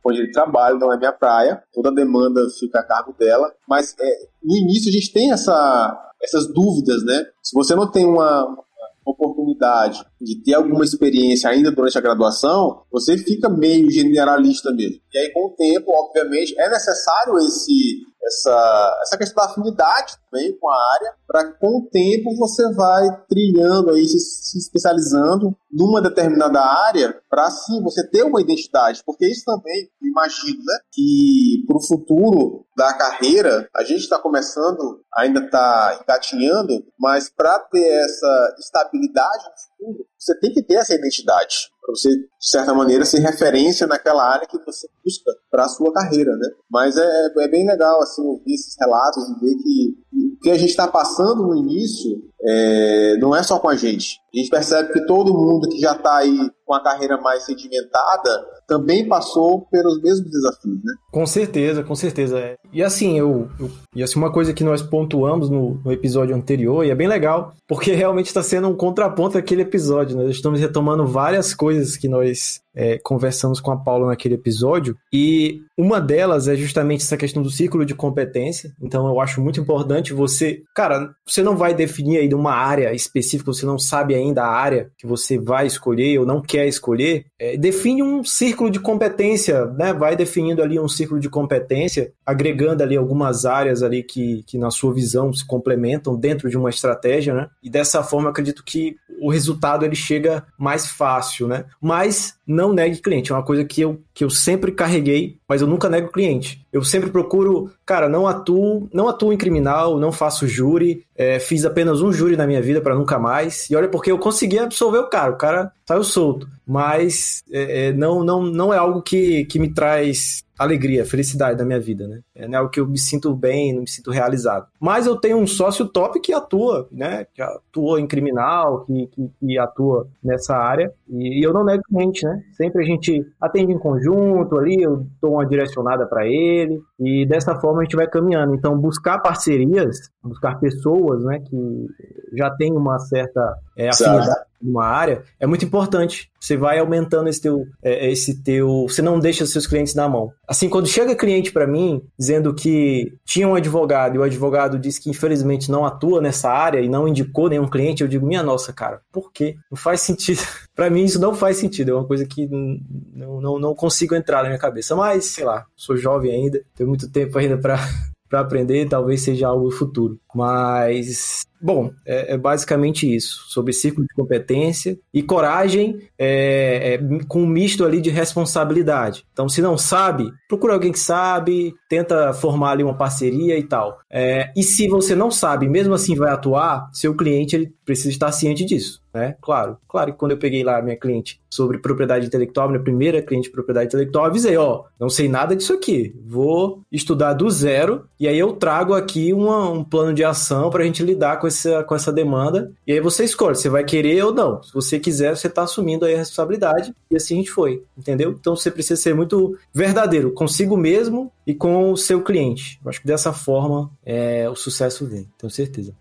[0.05, 3.95] onde ele trabalha, não é minha praia, toda a demanda fica a cargo dela, mas
[3.99, 7.25] é, no início a gente tem essa, essas dúvidas, né?
[7.43, 8.63] Se você não tem uma,
[9.05, 14.99] oportunidade de ter alguma experiência ainda durante a graduação, você fica meio generalista mesmo.
[15.13, 20.57] E aí, com o tempo, obviamente, é necessário esse essa, essa questão da afinidade também
[20.57, 26.01] com a área, para com o tempo você vai trilhando aí, se, se especializando numa
[26.01, 31.77] determinada área, para sim você ter uma identidade, porque isso também, imagino, né, que para
[31.77, 38.55] o futuro da carreira, a gente está começando, ainda está engatinhando, mas para ter essa
[38.59, 43.19] estabilidade no futuro, você tem que ter essa identidade para você, de certa maneira, ser
[43.19, 46.49] referência naquela área que você busca para a sua carreira, né?
[46.69, 50.57] Mas é, é bem legal, assim, ouvir esses relatos e ver que o que a
[50.57, 54.19] gente está passando no início é, não é só com a gente.
[54.33, 58.45] A gente percebe que todo mundo que já está aí com a carreira mais sedimentada
[58.67, 60.93] também passou pelos mesmos desafios, né?
[61.11, 62.55] Com certeza, com certeza.
[62.73, 66.85] E assim, eu, eu e assim uma coisa que nós pontuamos no, no, episódio anterior
[66.85, 70.17] e é bem legal, porque realmente está sendo um contraponto daquele episódio.
[70.17, 75.61] Nós estamos retomando várias coisas que nós é, conversamos com a Paula naquele episódio, e
[75.77, 78.73] uma delas é justamente essa questão do círculo de competência.
[78.81, 82.93] Então eu acho muito importante você, cara, você não vai definir aí de uma área
[82.93, 87.25] específica, você não sabe ainda a área que você vai escolher ou não quer escolher,
[87.39, 89.93] é, define um círculo de competência, né?
[89.93, 94.71] Vai definindo ali um círculo de competência, agregando ali algumas áreas ali que, que na
[94.71, 97.49] sua visão se complementam dentro de uma estratégia, né?
[97.61, 101.65] E dessa forma acredito que o resultado ele chega mais fácil, né?
[101.81, 105.67] Mas não negue cliente, é uma coisa que eu, que eu sempre carreguei, mas eu
[105.67, 106.65] nunca nego cliente.
[106.71, 111.65] Eu sempre procuro, cara, não atuo, não atuo em criminal, não faço júri, é, fiz
[111.65, 113.69] apenas um júri na minha vida para nunca mais.
[113.69, 116.47] E olha porque eu consegui absolver o cara, o cara saiu solto.
[116.65, 121.65] Mas é, é, não, não, não é algo que, que me traz alegria, felicidade da
[121.65, 122.21] minha vida, né?
[122.35, 124.67] É algo que eu me sinto bem, não me sinto realizado.
[124.79, 127.25] Mas eu tenho um sócio top que atua, né?
[127.33, 130.91] Que atua em criminal, que, que, que atua nessa área.
[131.09, 132.41] E, e, eu não nego cliente, né?
[132.53, 136.81] Sempre a gente atende em conjunto ali, eu dou uma direcionada para ele.
[136.99, 138.55] E dessa forma a gente vai caminhando.
[138.55, 141.39] Então, buscar parcerias, buscar pessoas, né?
[141.39, 141.87] Que
[142.33, 146.29] já tem uma certa é, afinidade numa área, é muito importante.
[146.39, 150.07] Você vai aumentando esse teu, é, esse teu, você não deixa os seus clientes na
[150.07, 150.31] mão.
[150.47, 155.01] Assim, quando chega cliente para mim dizendo que tinha um advogado e o advogado disse
[155.01, 158.71] que infelizmente não atua nessa área e não indicou nenhum cliente, eu digo, minha nossa,
[158.71, 159.55] cara, por quê?
[159.71, 160.41] Não faz sentido.
[160.75, 164.43] para mim isso não faz sentido, é uma coisa que não, não, não consigo entrar
[164.43, 164.95] na minha cabeça.
[164.95, 167.77] Mas, sei lá, sou jovem ainda, tenho muito tempo ainda para
[168.29, 170.19] para aprender, talvez seja algo futuro.
[170.35, 177.41] Mas Bom, é, é, basicamente isso, sobre círculo de competência e coragem é, é, com
[177.41, 179.25] um misto ali de responsabilidade.
[179.33, 183.97] Então, se não sabe, procura alguém que sabe, tenta formar ali uma parceria e tal.
[184.11, 188.31] É, e se você não sabe, mesmo assim vai atuar, seu cliente ele precisa estar
[188.31, 189.35] ciente disso, né?
[189.41, 193.47] Claro, claro que quando eu peguei lá minha cliente sobre propriedade intelectual, minha primeira cliente
[193.47, 198.27] de propriedade intelectual, avisei, ó, não sei nada disso aqui, vou estudar do zero e
[198.27, 201.83] aí eu trago aqui uma, um plano de ação para a gente lidar com essa,
[201.83, 204.61] com essa demanda e aí você escolhe se vai querer ou não.
[204.61, 208.31] Se você quiser, você está assumindo aí a responsabilidade e assim a gente foi, entendeu?
[208.31, 212.79] Então você precisa ser muito verdadeiro consigo mesmo e com o seu cliente.
[212.83, 215.93] Eu acho que dessa forma é, o sucesso vem, tenho certeza.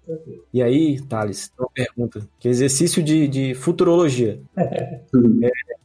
[0.53, 2.27] E aí, Thales, uma pergunta.
[2.39, 4.41] Que exercício de, de futurologia.
[4.57, 5.01] é,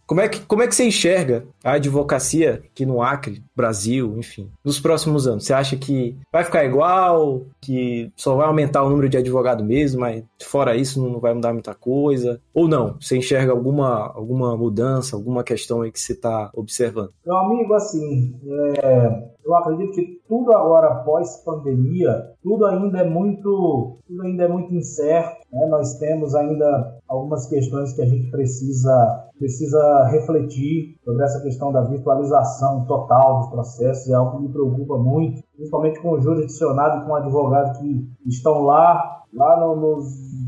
[0.09, 4.49] como, é que, como é que você enxerga a advocacia aqui no Acre, Brasil, enfim,
[4.65, 5.45] nos próximos anos?
[5.45, 10.01] Você acha que vai ficar igual, que só vai aumentar o número de advogado mesmo,
[10.01, 12.41] mas fora isso não vai mudar muita coisa?
[12.51, 12.97] Ou não?
[12.99, 17.13] Você enxerga alguma, alguma mudança, alguma questão aí que você está observando?
[17.23, 18.33] Meu amigo, assim,
[18.81, 24.47] é, eu acredito que tudo agora pós pandemia, tudo ainda é muito, tudo ainda é
[24.47, 25.39] muito incerto.
[25.51, 25.65] Né?
[25.67, 31.81] Nós temos ainda algumas questões que a gente precisa precisa refletir sobre essa questão da
[31.81, 34.09] virtualização total dos processos.
[34.09, 39.23] É algo que me preocupa muito, principalmente com o jurisdicionado com advogados que estão lá,
[39.33, 40.05] lá no, nos,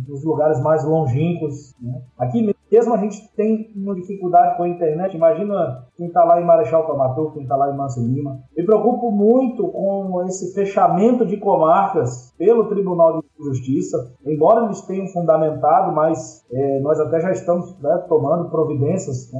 [0.07, 1.73] nos lugares mais longínquos.
[1.81, 2.01] Né?
[2.19, 6.41] Aqui mesmo mesmo a gente tem uma dificuldade com a internet, imagina quem está lá
[6.41, 8.39] em Marechal Tomatou, quem está lá em Manso Lima.
[8.55, 15.07] Me preocupo muito com esse fechamento de comarcas pelo Tribunal de Justiça, embora eles tenham
[15.07, 19.39] fundamentado, mas é, nós até já estamos né, tomando providências né,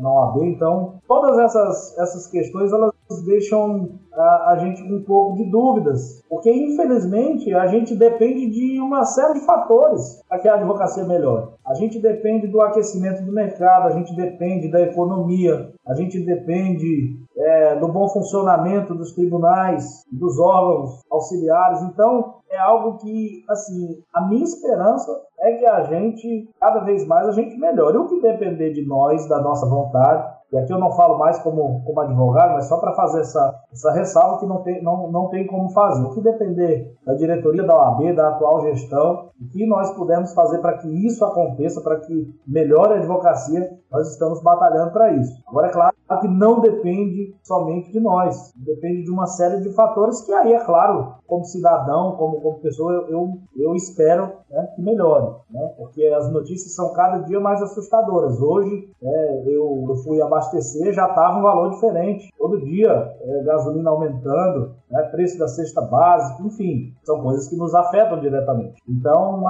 [0.00, 5.36] na OAB, então todas essas, essas questões elas deixam a, a, gente com um pouco
[5.36, 10.54] de dúvidas, porque infelizmente a gente depende de uma série de fatores para que a
[10.54, 11.48] advocacia melhore.
[11.66, 17.16] A gente depende do aquecimento do mercado, a gente depende da economia, a gente depende
[17.36, 21.82] é, do bom funcionamento dos tribunais, dos órgãos auxiliares.
[21.82, 25.10] Então, é algo que, assim, a minha esperança
[25.40, 27.96] é que a gente, cada vez mais, a gente melhore.
[27.96, 31.82] O que depender de nós, da nossa vontade, e aqui eu não falo mais como,
[31.82, 35.46] como advogado, mas só para fazer essa, essa ressalva que não tem, não, não tem
[35.46, 36.04] como fazer.
[36.04, 40.58] O que depender da diretoria da OAB, da atual gestão, o que nós pudermos fazer
[40.58, 45.32] para que isso aconteça, para que melhore a advocacia, nós estamos batalhando para isso.
[45.48, 50.20] Agora, é claro que não depende somente de nós, depende de uma série de fatores
[50.20, 54.82] que aí, é claro, como cidadão, como, como pessoa, eu, eu, eu espero né, que
[54.82, 55.72] melhore, né?
[55.76, 58.40] porque as notícias são cada dia mais assustadoras.
[58.40, 62.30] Hoje, é, eu, eu fui abastecer, já estava um valor diferente.
[62.36, 67.74] Todo dia, é, gasolina aumentando, né, preço da cesta básica, enfim, são coisas que nos
[67.74, 68.80] afetam diretamente.
[68.88, 69.44] Então,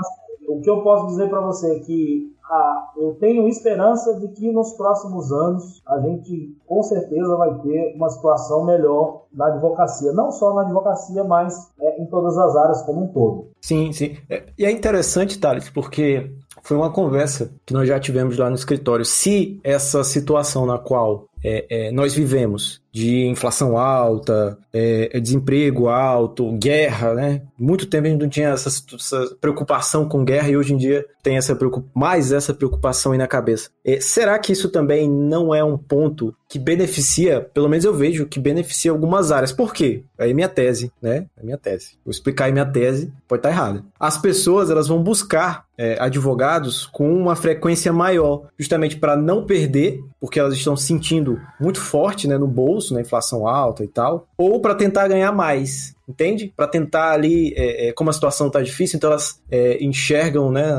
[0.49, 4.53] o que eu posso dizer para você é que ah, eu tenho esperança de que
[4.53, 10.31] nos próximos anos a gente com certeza vai ter uma situação melhor na advocacia, não
[10.31, 13.47] só na advocacia, mas é, em todas as áreas como um todo.
[13.61, 14.17] Sim, sim.
[14.29, 16.31] É, e é interessante, Thales, porque
[16.63, 19.05] foi uma conversa que nós já tivemos lá no escritório.
[19.05, 26.53] Se essa situação na qual é, é, nós vivemos de inflação alta, é, desemprego alto,
[26.53, 27.43] guerra, né?
[27.59, 31.07] Muito tempo a gente não tinha essa, essa preocupação com guerra e hoje em dia
[31.23, 31.57] tem essa
[31.95, 33.71] mais essa preocupação aí na cabeça.
[33.85, 38.27] É, será que isso também não é um ponto que beneficia, pelo menos eu vejo
[38.27, 39.53] que beneficia algumas áreas?
[39.53, 40.03] Por quê?
[40.19, 41.27] Aí minha tese, né?
[41.37, 41.97] É minha tese.
[42.05, 43.85] Vou explicar aí minha tese, pode estar errada.
[43.99, 50.01] As pessoas elas vão buscar é, advogados com uma frequência maior, justamente para não perder,
[50.21, 54.27] porque elas estão sentindo muito forte né, no bolso, na né, inflação alta e tal,
[54.37, 56.53] ou para tentar ganhar mais entende?
[56.55, 60.73] Para tentar ali, é, é, como a situação está difícil, então elas é, enxergam, né,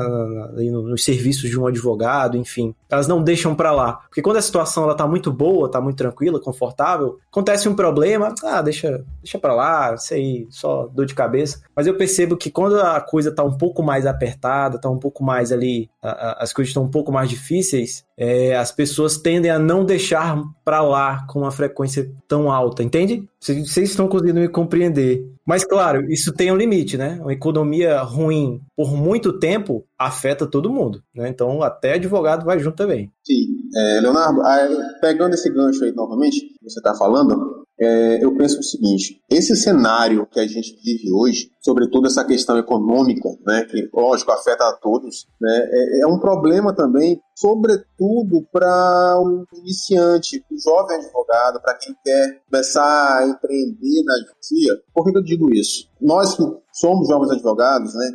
[0.48, 4.42] ali nos serviços de um advogado, enfim, elas não deixam para lá, porque quando a
[4.42, 9.38] situação ela tá muito boa, tá muito tranquila, confortável, acontece um problema, ah, deixa, deixa
[9.38, 11.62] para lá, isso aí, só dor de cabeça.
[11.74, 15.24] Mas eu percebo que quando a coisa tá um pouco mais apertada, tá um pouco
[15.24, 19.50] mais ali, a, a, as coisas estão um pouco mais difíceis, é, as pessoas tendem
[19.50, 23.28] a não deixar para lá com uma frequência tão alta, entende?
[23.40, 25.28] Vocês estão conseguindo me compreender.
[25.46, 27.18] Mas, claro, isso tem um limite, né?
[27.20, 31.28] Uma economia ruim por muito tempo afeta todo mundo, né?
[31.28, 33.10] Então, até advogado vai junto também.
[33.26, 33.48] Sim.
[33.76, 34.40] É, Leonardo,
[35.00, 39.54] pegando esse gancho aí novamente, que você está falando, é, eu penso o seguinte: esse
[39.56, 44.72] cenário que a gente vive hoje, sobretudo essa questão econômica, né, que lógico afeta a
[44.72, 51.74] todos, né, é, é um problema também, sobretudo para um iniciante, um jovem advogado, para
[51.74, 54.72] quem quer começar a empreender na advocacia.
[54.92, 55.88] Por que eu digo isso?
[56.00, 58.10] Nós que somos jovens advogados, né,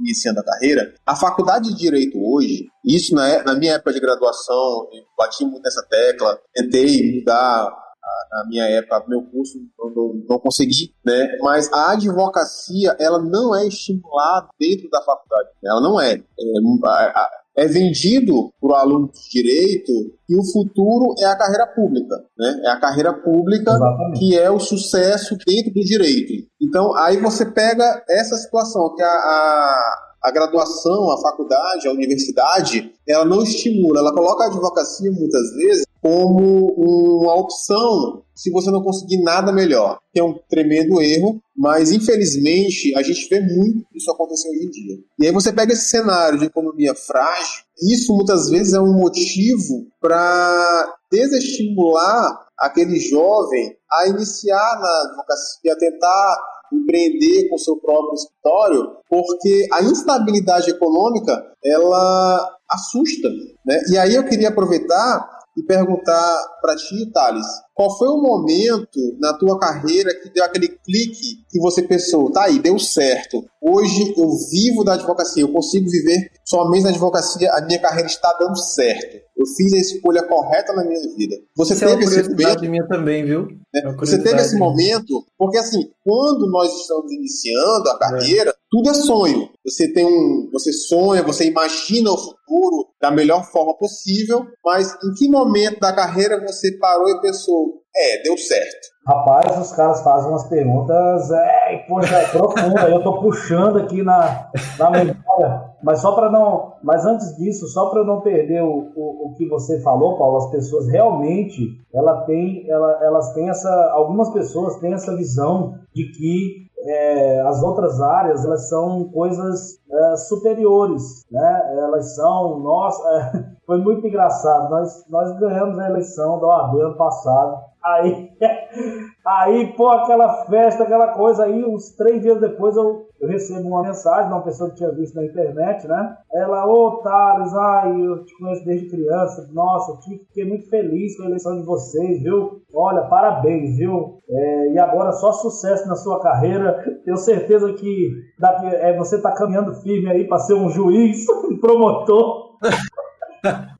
[0.00, 4.88] iniciando a carreira, a faculdade de direito hoje, isso na, na minha época de graduação,
[5.16, 7.81] bati muito nessa tecla, tentei mudar
[8.30, 11.36] na minha época, meu curso, não, não consegui, né?
[11.40, 15.50] Mas a advocacia, ela não é estimulada dentro da faculdade.
[15.64, 16.14] Ela não é.
[16.14, 19.92] É, é vendido para o aluno de direito
[20.26, 22.62] que o futuro é a carreira pública, né?
[22.64, 24.18] É a carreira pública Exatamente.
[24.18, 26.32] que é o sucesso dentro do direito.
[26.60, 32.92] Então, aí você pega essa situação que a, a a graduação, a faculdade, a universidade,
[33.08, 36.74] ela não estimula, ela coloca a advocacia muitas vezes como
[37.22, 40.00] uma opção se você não conseguir nada melhor.
[40.14, 44.96] É um tremendo erro, mas infelizmente a gente vê muito isso acontecer hoje em dia.
[45.20, 49.86] E aí você pega esse cenário de economia frágil, isso muitas vezes é um motivo
[50.00, 56.38] para desestimular aquele jovem a iniciar na advocacia, a tentar
[56.72, 63.28] empreender com seu próprio escritório, porque a instabilidade econômica ela assusta,
[63.64, 63.78] né?
[63.90, 69.32] E aí eu queria aproveitar e perguntar para ti, Thales, qual foi o momento na
[69.34, 73.44] tua carreira que deu aquele clique que você pensou, tá aí, deu certo.
[73.60, 78.32] Hoje eu vivo da advocacia, eu consigo viver somente na advocacia, a minha carreira está
[78.38, 79.22] dando certo.
[79.36, 81.36] Eu fiz a escolha correta na minha vida.
[81.56, 82.70] Você Isso teve é esse momento?
[82.70, 83.48] minha também, viu?
[83.74, 88.54] É, é você teve esse momento, porque assim, quando nós estamos iniciando a carreira, é.
[88.70, 89.48] tudo é sonho.
[89.64, 95.14] Você tem um, você sonha, você imagina o futuro da melhor forma possível, mas em
[95.14, 98.92] que momento da carreira você parou e pensou, é, deu certo?
[99.06, 102.88] Rapaz, os caras fazem umas perguntas, é, poxa, é profunda.
[102.88, 105.72] eu tô puxando aqui na, na memória.
[105.82, 109.48] Mas só para não, mas antes disso, só para não perder o, o, o, que
[109.48, 114.94] você falou, Paulo, as pessoas realmente, ela tem, ela, elas têm essa, algumas pessoas têm
[114.94, 121.76] essa visão de que é, as outras áreas elas são coisas é, superiores, né?
[121.78, 124.70] Elas são, nossa, é, foi muito engraçado.
[124.70, 128.30] Nós, nós ganhamos a eleição da OAB ano passado Aí,
[129.24, 134.26] aí, pô, aquela festa, aquela coisa aí, uns três dias depois eu, recebo uma mensagem
[134.26, 136.16] de uma pessoa que tinha visto na internet, né?
[136.34, 141.22] Ela, ô oh, Thales, ai, eu te conheço desde criança, nossa, fiquei muito feliz com
[141.22, 142.62] a eleição de vocês, viu?
[142.74, 144.18] Olha, parabéns, viu?
[144.28, 146.82] É, e agora só sucesso na sua carreira.
[147.04, 151.58] Tenho certeza que daqui, é, você tá caminhando firme aí para ser um juiz, um
[151.60, 152.58] promotor.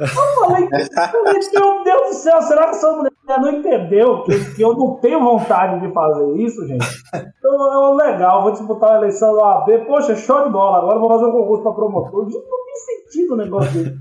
[0.00, 0.68] Eu falei,
[1.52, 5.20] meu Deus do céu, será que essa mulher não entendeu que, que eu não tenho
[5.20, 6.86] vontade de fazer isso, gente?
[7.38, 11.26] Então, legal, vou disputar a eleição do AB, poxa, show de bola, agora vou fazer
[11.26, 12.24] um concurso para promotor.
[12.24, 13.96] Não tem sentido o negócio dele.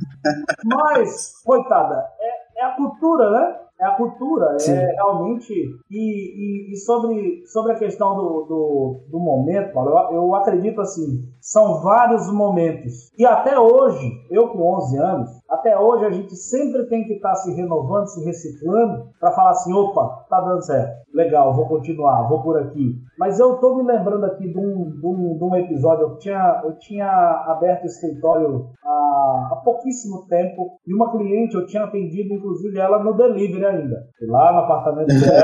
[0.66, 3.56] Mas, coitada, é, é a cultura, né?
[3.80, 4.72] é a cultura, é Sim.
[4.74, 5.54] é realmente.
[5.90, 10.82] E, e, e, sobre, sobre a questão do, do, do momento, Paulo, eu, eu, acredito
[10.82, 13.12] assim: são vários momentos.
[13.18, 17.30] E até hoje, eu com 11 anos, até hoje a gente sempre tem que estar
[17.30, 22.28] tá se renovando, se reciclando, para falar assim: opa, tá dando certo, legal, vou continuar,
[22.28, 22.96] vou por aqui.
[23.18, 26.62] Mas eu tô me lembrando aqui de um, de um, de um episódio, eu tinha,
[26.64, 27.08] eu tinha
[27.48, 33.04] aberto o escritório há, há pouquíssimo tempo, e uma cliente, eu tinha atendido inclusive ela
[33.04, 34.08] no delivery ainda.
[34.18, 35.44] Fui lá no apartamento dela,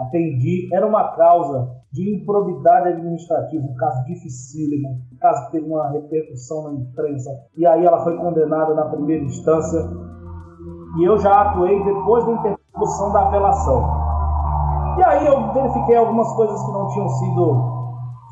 [0.00, 5.90] atendi, era uma causa de improbidade administrativa, um caso dificílimo, um caso que teve uma
[5.90, 9.80] repercussão na imprensa, e aí ela foi condenada na primeira instância,
[10.98, 14.00] e eu já atuei depois da interrupção da apelação.
[14.98, 17.79] E aí eu verifiquei algumas coisas que não tinham sido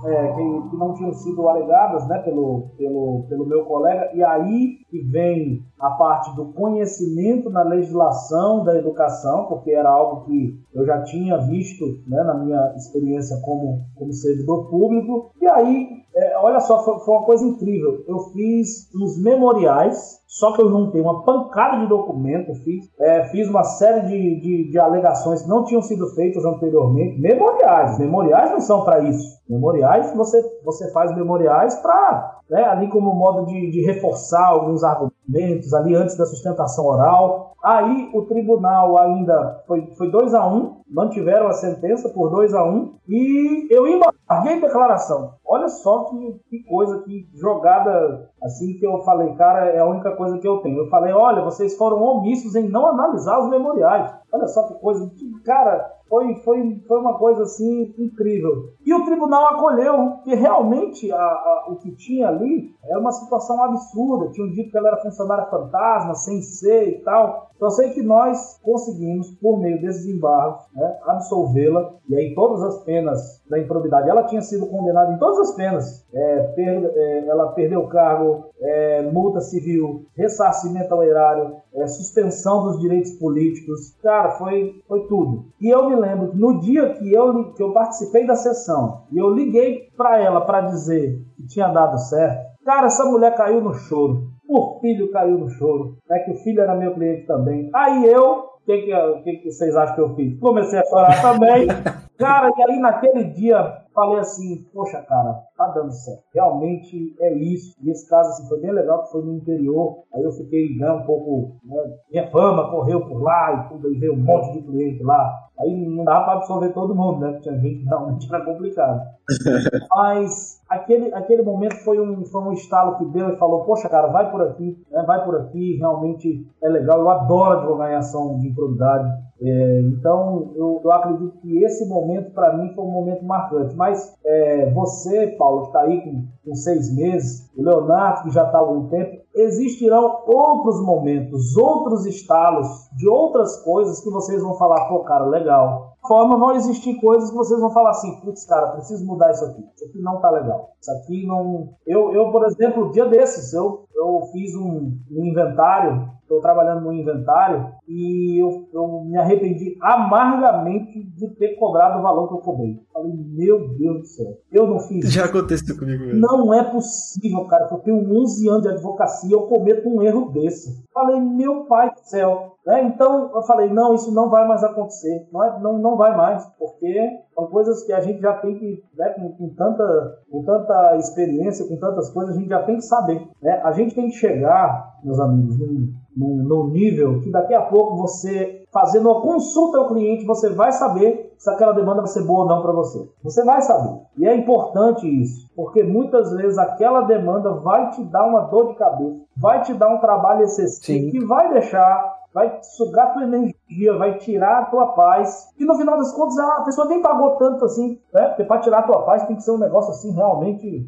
[0.04, 4.78] é, que, que, não tinham sido alegadas né, pelo, pelo, pelo meu colega, e aí
[4.88, 10.84] que vem a parte do conhecimento na legislação da educação, porque era algo que eu
[10.86, 16.60] já tinha visto né, na minha experiência como, como servidor público, e aí, é, olha
[16.60, 21.24] só, foi, foi uma coisa incrível, eu fiz uns memoriais só que eu tenho uma
[21.24, 25.80] pancada de documentos, fiz, é, fiz uma série de, de, de, alegações que não tinham
[25.80, 27.18] sido feitas anteriormente.
[27.18, 29.38] Memoriais, memoriais não são para isso.
[29.48, 35.72] Memoriais, você, você faz memoriais para, né, ali como modo de, de reforçar alguns argumentos,
[35.72, 37.54] ali antes da sustentação oral.
[37.64, 42.52] Aí o tribunal ainda foi, foi 2 a 1 um, mantiveram a sentença por 2
[42.52, 43.86] a 1 um, e eu
[44.28, 45.34] embarguei declaração.
[45.44, 50.14] Olha só que, que coisa, que jogada assim que eu falei, cara, é a única
[50.16, 50.78] coisa que eu tenho.
[50.78, 54.14] Eu falei, olha, vocês foram omissos em não analisar os memoriais.
[54.32, 55.10] Olha só que coisa,
[55.44, 58.70] cara, foi, foi, foi uma coisa assim incrível.
[58.84, 63.62] E o tribunal acolheu que realmente a, a, o que tinha ali era uma situação
[63.62, 64.30] absurda.
[64.32, 67.48] Tinham dito que ela era funcionária fantasma, sem ser e tal.
[67.58, 71.92] Só sei que nós conseguimos, por meio desses embargos, né, absolvê-la.
[72.08, 74.08] E aí todas as penas da improbidade.
[74.08, 76.06] Ela tinha sido condenada em todas as penas.
[76.14, 82.64] É, per, é, ela perdeu o cargo, é, multa civil, ressarcimento ao erário, é, suspensão
[82.64, 83.96] dos direitos políticos.
[84.02, 85.46] Cara, foi, foi tudo.
[85.60, 89.18] E eu me lembro que no dia que eu, que eu participei da sessão e
[89.18, 93.74] eu liguei para ela para dizer que tinha dado certo, cara, essa mulher caiu no
[93.74, 94.28] choro.
[94.48, 96.20] O filho caiu no choro, né?
[96.20, 97.68] Que o filho era meu cliente também.
[97.74, 100.38] Aí eu, o que, que, que, que vocês acham que eu fiz?
[100.40, 101.66] Comecei a chorar também.
[102.18, 106.22] Cara, e aí naquele dia falei assim, poxa cara, tá dando certo.
[106.32, 107.74] Realmente é isso.
[107.82, 110.04] E esse caso assim, foi bem legal, que foi no interior.
[110.14, 111.56] Aí eu fiquei né, um pouco.
[111.64, 111.76] Né,
[112.10, 115.34] minha fama correu por lá e tudo, e veio um monte de cliente lá.
[115.58, 117.32] Aí não dava para absorver todo mundo, né?
[117.32, 119.00] Porque tinha gente que realmente era complicado.
[119.94, 124.06] Mas aquele, aquele momento foi um, foi um estalo que deu e falou, poxa cara,
[124.06, 127.00] vai por aqui, né, vai por aqui, realmente é legal.
[127.00, 129.10] Eu adoro advogar em ação de improbidade.
[129.40, 133.74] É, então, eu, eu, acredito que esse momento, para mim, foi um momento marcante.
[133.76, 138.44] Mas é, você, Paulo, que está aí com, com, seis meses, o Leonardo, que já
[138.44, 144.54] está há algum tempo, existirão outros momentos, outros estalos de outras coisas que vocês vão
[144.54, 145.96] falar, pô, cara, legal.
[146.08, 149.62] Forma vão existir coisas que vocês vão falar assim, putz, cara, preciso mudar isso aqui.
[149.74, 150.70] Isso aqui não tá legal.
[150.80, 151.68] Isso aqui não.
[151.86, 156.92] Eu, eu por exemplo, dia desses, eu, eu fiz um, um inventário estou trabalhando no
[156.92, 162.78] inventário e eu, eu, me arrependi amargamente de ter cobrado o valor que eu cobrei.
[162.92, 165.10] Falei, meu Deus do céu, eu não fiz.
[165.10, 166.20] Já aconteceu comigo mesmo.
[166.20, 170.02] Não é possível, cara, que eu tenho 11 anos de advocacia e eu cometo um
[170.02, 170.84] erro desse.
[170.92, 172.56] Falei, meu pai do céu.
[172.66, 172.84] Né?
[172.84, 175.26] Então eu falei, não, isso não vai mais acontecer.
[175.32, 178.82] Não, é, não, não vai mais, porque são coisas que a gente já tem que,
[178.96, 182.84] né, com, com, tanta, com tanta experiência, com tantas coisas, a gente já tem que
[182.84, 183.28] saber.
[183.42, 183.60] Né?
[183.64, 187.96] A gente tem que chegar, meus amigos, num, num, num nível que daqui a pouco
[187.96, 192.40] você, fazendo uma consulta ao cliente, você vai saber se aquela demanda vai ser boa
[192.40, 193.08] ou não para você.
[193.22, 194.00] Você vai saber.
[194.16, 198.74] E é importante isso, porque muitas vezes aquela demanda vai te dar uma dor de
[198.74, 201.10] cabeça, vai te dar um trabalho excessivo Sim.
[201.10, 203.54] que vai deixar vai sugar tua energia,
[203.98, 205.48] vai tirar a tua paz.
[205.58, 208.28] E no final das contas, a pessoa nem pagou tanto assim, né?
[208.28, 210.86] Porque para tirar a tua paz tem que ser um negócio assim realmente.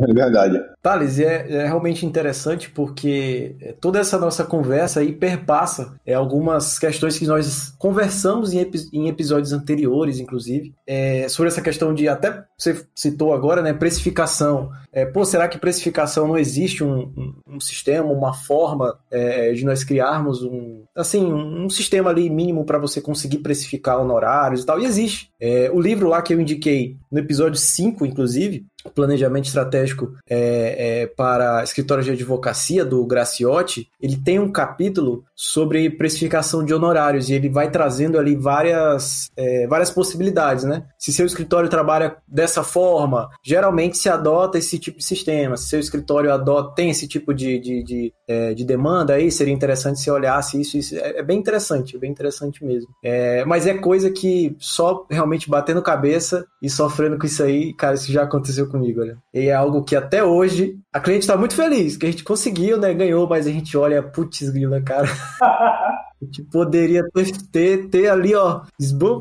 [0.00, 0.58] É verdade.
[0.82, 7.18] Thales, é, é realmente interessante porque toda essa nossa conversa aí perpassa é, algumas questões
[7.18, 12.44] que nós conversamos em, epi em episódios anteriores, inclusive, é, sobre essa questão de, até
[12.56, 13.74] você citou agora, né?
[13.74, 14.70] Precificação.
[14.90, 19.64] É, pô, será que precificação não existe um, um, um sistema, uma forma é, de
[19.64, 24.80] nós criarmos um assim, um sistema ali mínimo para você conseguir precificar honorários e tal.
[24.80, 25.30] E existe.
[25.40, 31.06] É, o livro lá que eu indiquei no episódio 5, inclusive, planejamento estratégico é, é,
[31.06, 37.34] para escritórios de advocacia do Graciotti, ele tem um capítulo sobre precificação de honorários e
[37.34, 40.84] ele vai trazendo ali várias, é, várias possibilidades, né?
[40.98, 45.56] Se seu escritório trabalha dessa forma, geralmente se adota esse tipo de sistema.
[45.56, 49.52] Se seu escritório adota, tem esse tipo de, de, de, é, de demanda aí, seria
[49.52, 50.76] interessante se olhasse isso.
[50.76, 52.88] isso é, é bem interessante, é bem interessante mesmo.
[53.02, 57.94] É, mas é coisa que só realmente batendo cabeça e sofrendo com isso aí, cara,
[57.94, 59.18] isso já aconteceu comigo, olha.
[59.32, 62.78] E é algo que até hoje a cliente tá muito feliz, que a gente conseguiu,
[62.78, 62.92] né?
[62.94, 65.08] Ganhou, mas a gente olha, putz, grila, cara.
[66.20, 67.02] A gente poderia
[67.50, 68.60] ter, ter ali, ó,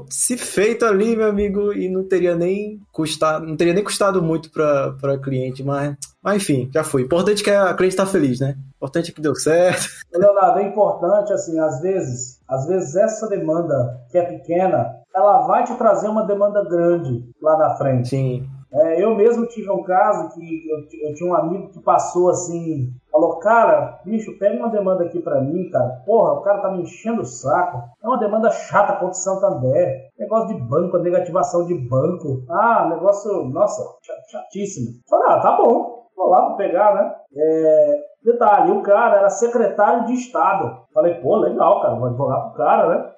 [0.09, 4.51] se feito ali, meu amigo, e não teria nem custado, não teria nem custado muito
[4.51, 7.03] para cliente, mas, mas enfim, já foi.
[7.03, 8.57] Importante que a cliente tá feliz, né?
[8.75, 9.87] Importante que deu certo.
[10.13, 15.63] Leonardo, é importante, assim, às vezes, às vezes essa demanda que é pequena, ela vai
[15.63, 18.09] te trazer uma demanda grande lá na frente.
[18.09, 18.45] Sim.
[18.71, 22.91] É, eu mesmo tive um caso que eu, eu, tinha um amigo que passou assim,
[23.11, 26.01] falou, cara, bicho, pega uma demanda aqui para mim, cara.
[26.05, 27.81] Porra, o cara tá me enchendo o saco.
[28.03, 30.09] É uma demanda chata contra o Santander.
[30.19, 32.43] Negócio de banco, negativação de banco.
[32.49, 33.83] Ah, negócio, nossa,
[34.31, 34.99] chatíssimo.
[35.09, 36.07] Falei, ah, tá bom.
[36.15, 37.15] Vou lá pra pegar, né?
[37.35, 40.83] É, detalhe, o cara era secretário de Estado.
[40.93, 43.08] Falei, pô, legal, cara, vou advogar pro cara, né?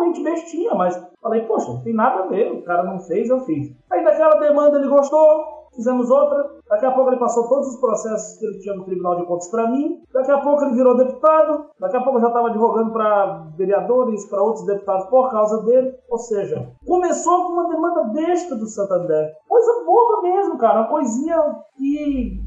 [0.00, 3.40] Realmente bestinha, mas falei, poxa, não tem nada a ver, o cara não fez, eu
[3.40, 3.70] fiz.
[3.90, 8.38] Aí daquela demanda ele gostou, fizemos outra, daqui a pouco ele passou todos os processos
[8.38, 11.66] que ele tinha no Tribunal de Contas para mim, daqui a pouco ele virou deputado,
[11.78, 15.94] daqui a pouco eu já estava advogando para vereadores, para outros deputados por causa dele,
[16.08, 19.32] ou seja, começou com uma demanda besta do Santander.
[19.46, 21.36] Coisa boba mesmo, cara, uma coisinha
[21.76, 22.40] que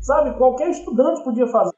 [0.00, 1.74] Sabe, qualquer estudante podia fazer.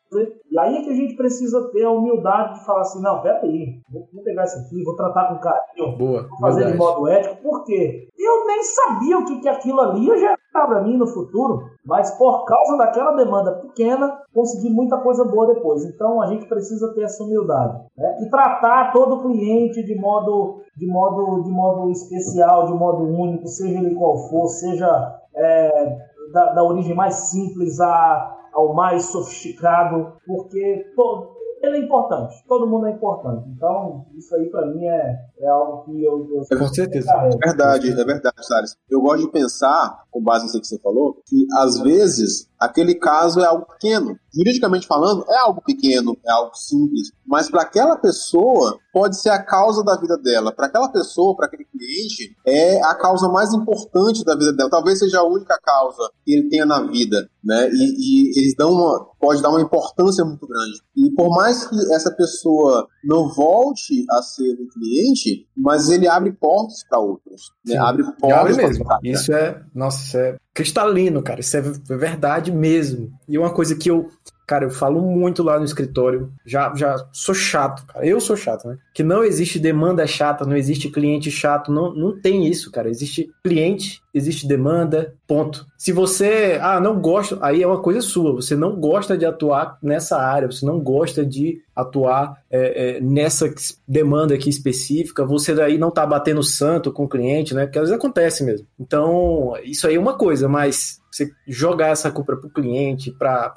[0.51, 3.81] E aí é que a gente precisa ter a humildade de falar assim, não, peraí,
[3.91, 6.73] vou, vou pegar isso aqui, vou tratar com carinho, Boa, vou fazer verdade.
[6.73, 7.43] de modo ético.
[7.43, 8.09] Por quê?
[8.17, 12.11] Eu nem sabia o que, que aquilo ali ia gerar para mim no futuro, mas
[12.13, 15.85] por causa daquela demanda pequena, consegui muita coisa boa depois.
[15.85, 17.83] Então a gente precisa ter essa humildade.
[17.97, 18.19] Né?
[18.21, 23.79] E tratar todo cliente de modo, de, modo, de modo especial, de modo único, seja
[23.79, 25.19] ele qual for, seja...
[25.35, 32.43] É, da, da origem mais simples a, ao mais sofisticado, porque todo, ele é importante,
[32.49, 33.49] todo mundo é importante.
[33.57, 36.29] Então, isso aí para mim é, é algo que eu.
[36.31, 37.11] eu é, com certeza.
[37.13, 38.77] É verdade, é verdade, Salles.
[38.91, 43.41] Eu gosto de pensar, com base nisso que você falou, que às vezes aquele caso
[43.41, 44.17] é algo pequeno.
[44.35, 49.43] Juridicamente falando, é algo pequeno, é algo simples, mas para aquela pessoa pode ser a
[49.43, 50.53] causa da vida dela.
[50.53, 54.71] Para aquela pessoa, para aquele cliente, é a causa mais importante da vida dela.
[54.71, 57.69] Talvez seja a única causa que ele tenha na vida, né?
[57.73, 60.81] E, e eles dão uma, pode dar uma importância muito grande.
[60.97, 66.33] E por mais que essa pessoa não volte a ser um cliente, mas ele abre
[66.33, 67.53] portas para outros.
[67.65, 67.77] Né?
[67.77, 68.33] Abre portas.
[68.33, 68.85] Abre mesmo.
[69.05, 71.39] Isso é, nossa, isso é cristalino, cara.
[71.39, 73.13] Isso é verdade mesmo.
[73.29, 74.09] E uma coisa que eu
[74.53, 78.69] cara, eu falo muito lá no escritório, já, já sou chato, cara, eu sou chato,
[78.69, 78.77] né?
[78.93, 82.91] Que não existe demanda chata, não existe cliente chato, não, não tem isso, cara.
[82.91, 85.67] Existe cliente, existe demanda, ponto.
[85.79, 89.79] Se você, ah, não gosta, aí é uma coisa sua, você não gosta de atuar
[89.83, 93.53] nessa área, você não gosta de atuar é, é, nessa
[93.87, 97.67] demanda aqui específica, você daí não tá batendo santo com o cliente, né?
[97.67, 98.67] Porque às vezes acontece mesmo.
[98.79, 103.53] Então, isso aí é uma coisa, mas você jogar essa culpa para o cliente, para,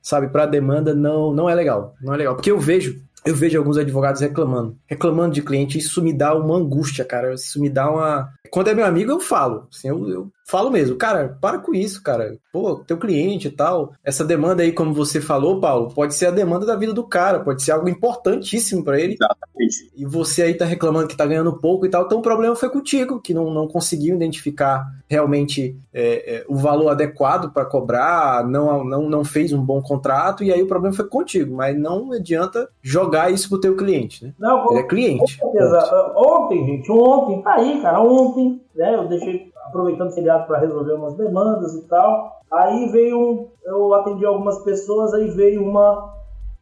[0.00, 1.94] sabe, para a demanda, não, não é legal.
[2.00, 2.34] Não é legal.
[2.34, 6.56] Porque eu vejo eu vejo alguns advogados reclamando, reclamando de cliente, isso me dá uma
[6.56, 7.34] angústia, cara.
[7.34, 8.32] Isso me dá uma.
[8.50, 9.68] Quando é meu amigo, eu falo.
[9.70, 12.38] Assim, eu, eu falo mesmo, cara, para com isso, cara.
[12.50, 13.92] Pô, teu cliente e tal.
[14.02, 17.40] Essa demanda aí, como você falou, Paulo, pode ser a demanda da vida do cara,
[17.40, 19.12] pode ser algo importantíssimo para ele.
[19.12, 19.92] Exatamente.
[19.94, 22.06] E você aí tá reclamando que tá ganhando pouco e tal.
[22.06, 26.88] Então o problema foi contigo, que não, não conseguiu identificar realmente é, é, o valor
[26.88, 31.06] adequado para cobrar, não, não, não fez um bom contrato, e aí o problema foi
[31.06, 31.54] contigo.
[31.54, 34.32] Mas não adianta jogar isso pro teu cliente, né?
[34.38, 35.38] Não, Ele é cliente.
[35.38, 36.12] Com certeza.
[36.16, 38.94] Ontem, gente, ontem, tá aí, cara, ontem, né?
[38.94, 42.38] Eu deixei aproveitando o feriado para resolver umas demandas e tal.
[42.52, 46.16] Aí veio, eu atendi algumas pessoas, aí veio uma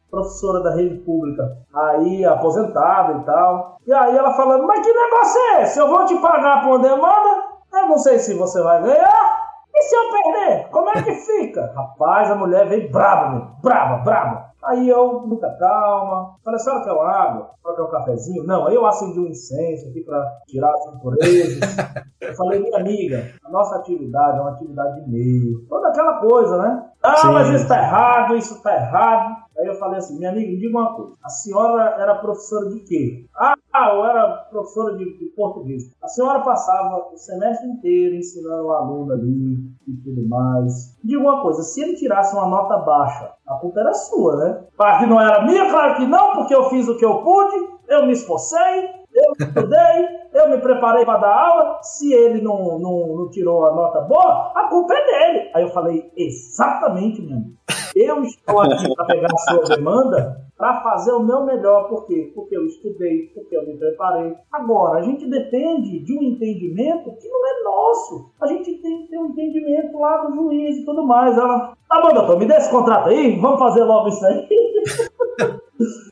[0.09, 3.77] professora da rede pública, aí aposentada e tal.
[3.85, 5.79] E aí ela falando, mas que negócio é esse?
[5.79, 7.43] Eu vou te pagar por uma demanda,
[7.73, 9.47] eu não sei se você vai ganhar.
[9.73, 10.69] E se eu perder?
[10.69, 11.71] Como é que fica?
[11.75, 13.47] Rapaz, a mulher veio brava, meu.
[13.61, 14.46] brava, brava.
[14.63, 17.51] Aí eu, muita calma, falei, a senhora quer uma água?
[17.65, 18.43] A quer um cafezinho?
[18.43, 21.59] Não, aí eu acendi um incenso aqui para tirar as impurezas.
[22.21, 25.65] eu falei, minha amiga, a nossa atividade é uma atividade de meio.
[25.69, 26.89] Toda aquela coisa, né?
[27.03, 27.31] Ah, Sim.
[27.31, 29.37] mas isso tá errado, isso tá errado.
[29.59, 31.13] Aí eu falei assim, minha amiga, me diga uma coisa.
[31.23, 33.25] A senhora era professora de quê?
[33.35, 33.53] Ah,
[33.85, 35.83] eu era professora de, de português.
[36.01, 39.57] A senhora passava o semestre inteiro ensinando o aluno ali
[39.87, 40.97] e tudo mais.
[41.03, 44.63] Diga uma coisa, se ele tirasse uma nota baixa, a culpa era sua, né?
[44.75, 47.55] Claro que não era minha, claro que não, porque eu fiz o que eu pude,
[47.87, 51.79] eu me esforcei, eu estudei, eu me preparei para dar aula.
[51.81, 55.51] Se ele não, não, não, tirou a nota boa, a culpa é dele.
[55.53, 57.56] Aí eu falei, exatamente, meu amigo.
[57.97, 61.89] Eu estou aqui para pegar a sua demanda para fazer o meu melhor.
[61.89, 62.31] Por quê?
[62.35, 64.35] Porque eu estudei, porque eu me preparei.
[64.51, 68.29] Agora, a gente depende de um entendimento que não é nosso.
[68.39, 71.35] A gente tem que ter um entendimento lá do juiz e tudo mais.
[71.35, 74.47] Ela, tá bom, doutor, me dê esse contrato aí, vamos fazer logo isso aí.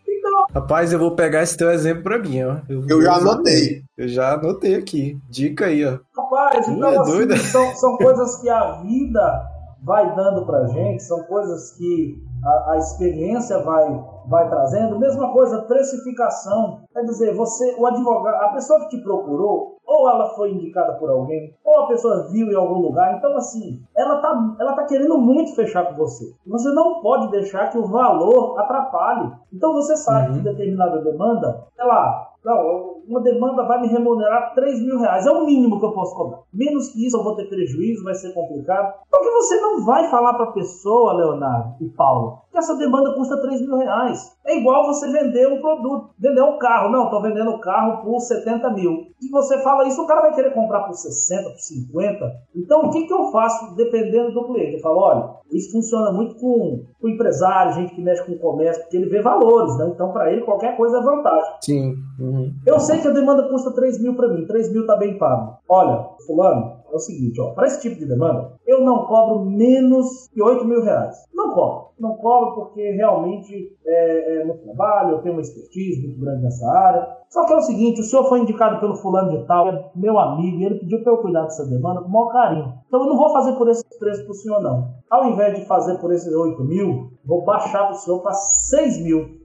[0.09, 2.57] então, Rapaz, eu vou pegar esse teu exemplo para mim, ó.
[2.67, 3.83] Eu, eu já anotei.
[3.95, 5.19] Eu já anotei aqui.
[5.29, 5.99] Dica aí, ó.
[6.17, 9.54] Rapaz, então, é assim, são, são coisas que a vida
[9.85, 14.99] vai dando pra gente, são coisas que a, a experiência vai, vai trazendo.
[14.99, 16.81] Mesma coisa, precificação.
[16.93, 21.09] Quer dizer, você, o advogado, a pessoa que te procurou, ou ela foi indicada por
[21.09, 23.17] alguém, ou a pessoa viu em algum lugar.
[23.17, 26.25] Então, assim, ela tá, ela tá querendo muito fechar com você.
[26.47, 29.31] Você não pode deixar que o valor atrapalhe.
[29.53, 30.33] Então, você sabe uhum.
[30.37, 35.25] que determinada demanda, sei lá, não, uma demanda vai me remunerar 3 mil reais.
[35.25, 36.41] É o mínimo que eu posso cobrar.
[36.53, 38.93] Menos que isso eu vou ter prejuízo, vai ser complicado.
[39.09, 43.41] Porque você não vai falar para a pessoa, Leonardo e Paulo, que essa demanda custa
[43.41, 44.14] 3 mil reais.
[44.45, 46.91] É igual você vender um produto, vender um carro.
[46.91, 49.07] Não, estou vendendo o carro por 70 mil.
[49.19, 52.31] Se você fala isso, o cara vai querer comprar por 60, por 50.
[52.55, 54.75] Então, o que, que eu faço dependendo do cliente?
[54.75, 58.97] Eu falo, olha, isso funciona muito com, com empresário, gente que mexe com comércio, porque
[58.97, 59.89] ele vê valores, né?
[59.93, 61.51] Então, para ele, qualquer coisa é vantagem.
[61.61, 61.95] Sim.
[62.19, 62.53] Uhum.
[62.65, 65.57] Eu sei que a demanda custa 3 mil para mim, 3 mil tá bem pago.
[65.67, 70.27] Olha, fulano, é o seguinte, ó, para esse tipo de demanda, eu não cobro menos
[70.33, 71.15] que 8 mil reais.
[71.33, 71.85] Não cobro.
[71.99, 77.07] Não cobro porque realmente é, é trabalho, eu tenho uma expertise muito grande nessa área.
[77.29, 80.17] Só que é o seguinte, o senhor foi indicado pelo fulano de tal, é meu
[80.19, 82.73] amigo, ele pediu para eu cuidar dessa demanda com o maior carinho.
[82.87, 84.89] Então eu não vou fazer por esse preço para o senhor, não.
[85.09, 89.03] Ao invés de fazer por esses 8 mil, vou baixar para o senhor para 6
[89.03, 89.44] mil.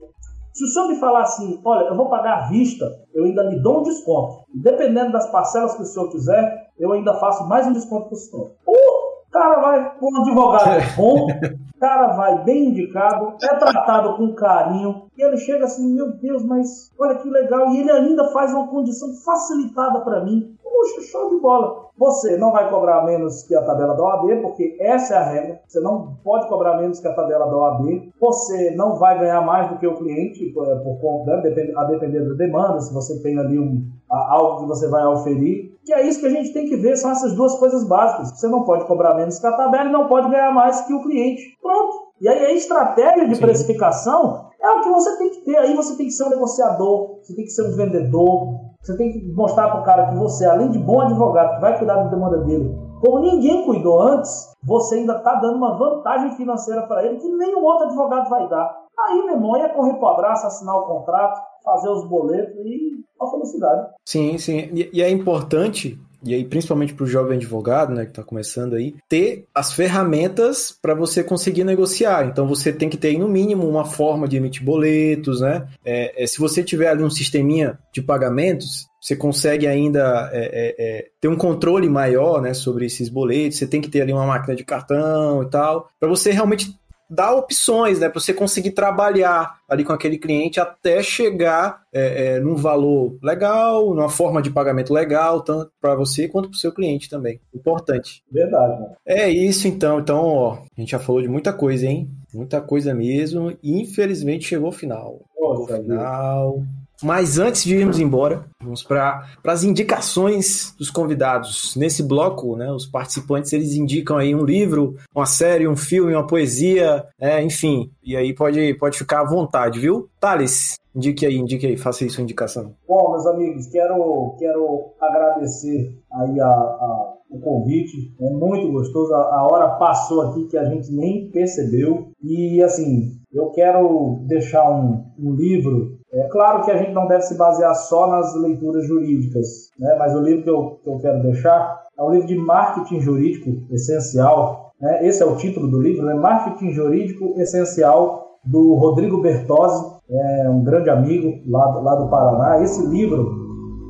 [0.53, 3.61] Se o senhor me falar assim, olha, eu vou pagar à vista, eu ainda lhe
[3.61, 4.43] dou um desconto.
[4.53, 8.17] Dependendo das parcelas que o senhor quiser, eu ainda faço mais um desconto para o
[8.17, 8.51] senhor.
[8.67, 14.33] O cara vai com um advogado bom, o cara vai bem indicado, é tratado com
[14.33, 18.53] carinho, e ele chega assim, meu Deus, mas olha que legal, e ele ainda faz
[18.53, 20.53] uma condição facilitada para mim.
[20.71, 21.89] Puxa, show de bola.
[21.97, 25.61] Você não vai cobrar menos que a tabela da OAB, porque essa é a regra.
[25.67, 28.11] Você não pode cobrar menos que a tabela da OAB.
[28.19, 32.21] Você não vai ganhar mais do que o cliente, por, por conta, né, a depender
[32.21, 35.77] da demanda, se você tem ali um, algo que você vai oferir.
[35.83, 38.39] Que é isso que a gente tem que ver, são essas duas coisas básicas.
[38.39, 41.03] Você não pode cobrar menos que a tabela e não pode ganhar mais que o
[41.03, 41.57] cliente.
[41.61, 42.11] Pronto.
[42.21, 43.41] E aí a estratégia de Sim.
[43.41, 45.57] precificação é o que você tem que ter.
[45.57, 49.11] Aí você tem que ser um negociador, você tem que ser um vendedor, Você tem
[49.11, 52.09] que mostrar para o cara que você, além de bom advogado, que vai cuidar da
[52.09, 57.17] demanda dele, como ninguém cuidou antes, você ainda está dando uma vantagem financeira para ele
[57.17, 58.81] que nenhum outro advogado vai dar.
[58.99, 63.03] Aí, meu irmão, ia correr para o abraço, assinar o contrato, fazer os boletos e
[63.19, 63.87] a felicidade.
[64.05, 64.69] Sim, sim.
[64.73, 68.75] E, e é importante e aí principalmente para o jovem advogado, né, que está começando
[68.75, 72.25] aí, ter as ferramentas para você conseguir negociar.
[72.25, 75.67] Então você tem que ter no mínimo uma forma de emitir boletos, né?
[75.83, 80.75] É, é, se você tiver ali um sisteminha de pagamentos, você consegue ainda é, é,
[80.77, 84.27] é, ter um controle maior né, sobre esses boletos, você tem que ter ali uma
[84.27, 86.79] máquina de cartão e tal, para você realmente
[87.11, 92.39] dar opções, né, para você conseguir trabalhar ali com aquele cliente até chegar é, é,
[92.39, 96.71] num valor legal, numa forma de pagamento legal, tanto para você quanto para o seu
[96.71, 97.41] cliente também.
[97.53, 98.23] Importante.
[98.31, 98.79] Verdade.
[98.79, 98.95] Né?
[99.05, 99.99] É isso então.
[99.99, 102.09] Então, ó, a gente já falou de muita coisa, hein?
[102.33, 103.51] Muita coisa mesmo.
[103.61, 105.19] E infelizmente chegou o final.
[105.37, 106.63] Nossa, chegou o final.
[107.03, 111.75] Mas antes de irmos embora, vamos para as indicações dos convidados.
[111.75, 116.27] Nesse bloco, né, os participantes eles indicam aí um livro, uma série, um filme, uma
[116.27, 117.91] poesia, é, enfim.
[118.03, 120.09] E aí pode, pode ficar à vontade, viu?
[120.19, 122.73] Thales, indique aí, indique aí, faça aí sua indicação.
[122.87, 129.13] Bom, meus amigos, quero, quero agradecer aí a, a o convite, é muito gostoso.
[129.13, 132.09] A, hora passou aqui que a gente nem percebeu.
[132.21, 137.21] E assim, eu quero deixar um, um livro é claro que a gente não deve
[137.21, 139.95] se basear só nas leituras jurídicas, né?
[139.97, 143.49] mas o livro que eu, que eu quero deixar é um livro de marketing jurídico
[143.71, 144.73] essencial.
[144.79, 145.07] Né?
[145.07, 146.13] Esse é o título do livro, né?
[146.15, 152.61] Marketing Jurídico Essencial, do Rodrigo Bertozzi, é um grande amigo lá, lá do Paraná.
[152.61, 153.40] Esse livro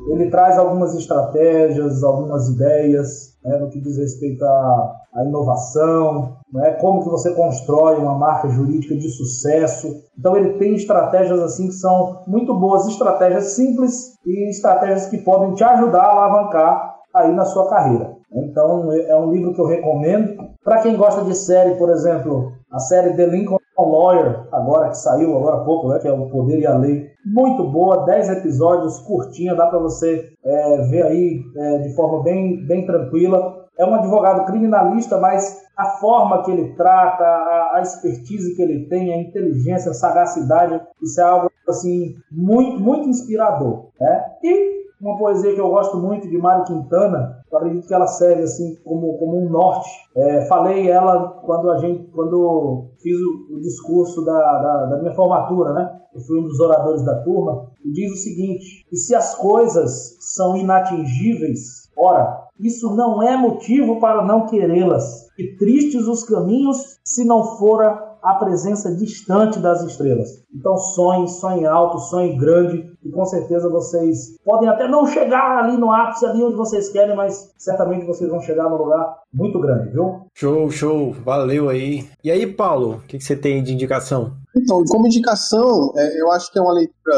[0.08, 6.72] ele traz algumas estratégias, algumas ideias né, no que diz respeito à, à inovação, né,
[6.80, 9.88] como que você constrói uma marca jurídica de sucesso.
[10.18, 15.54] Então ele tem estratégias assim que são muito boas, estratégias simples e estratégias que podem
[15.54, 18.16] te ajudar a alavancar aí na sua carreira.
[18.32, 20.36] Então é um livro que eu recomendo.
[20.64, 25.36] Para quem gosta de série, por exemplo, a série The Lincoln Lawyer, agora que saiu
[25.36, 28.98] agora há pouco, né, que é o Poder e a Lei, muito boa, 10 episódios,
[29.00, 33.62] curtinha, dá para você é, ver aí é, de forma bem, bem tranquila.
[33.78, 38.86] É um advogado criminalista, mas a forma que ele trata, a, a expertise que ele
[38.88, 43.86] tem, a inteligência, a sagacidade, isso é algo assim muito, muito inspirador.
[43.98, 44.24] Né?
[44.42, 48.44] E uma poesia que eu gosto muito de Mário Quintana, eu acredito que ela serve
[48.44, 49.90] assim como, como um norte.
[50.16, 55.12] É, falei ela quando a gente, quando fiz o, o discurso da, da, da, minha
[55.12, 56.00] formatura, né?
[56.14, 60.16] Eu fui um dos oradores da turma e diz o seguinte: e se as coisas
[60.20, 65.28] são inatingíveis, ora, isso não é motivo para não querê-las.
[65.36, 70.42] E tristes os caminhos se não fora a presença distante das estrelas.
[70.54, 75.76] Então sonhe, sonhe alto, sonhe grande e com certeza vocês podem até não chegar ali
[75.76, 79.90] no ápice, ali onde vocês querem, mas certamente vocês vão chegar num lugar muito grande,
[79.90, 80.26] viu?
[80.34, 82.08] Show, show, valeu aí.
[82.22, 84.32] E aí, Paulo, o que, que você tem de indicação?
[84.54, 87.16] Então, como indicação, é, eu acho que é uma leitura,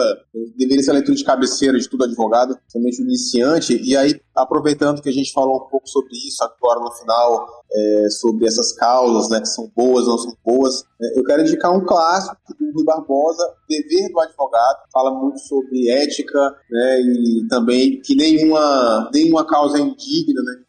[0.56, 5.08] deveria ser a leitura de cabeceira de todo advogado, principalmente iniciante, e aí, aproveitando que
[5.08, 9.40] a gente falou um pouco sobre isso agora no final, é, sobre essas causas, né,
[9.40, 12.84] que são boas ou não são boas, é, eu quero indicar um clássico do Rui
[12.84, 16.38] Barbosa, Dever do Advogado, fala muito sobre ética,
[16.70, 20.63] né, e também que nenhuma, nenhuma causa é indigna, né,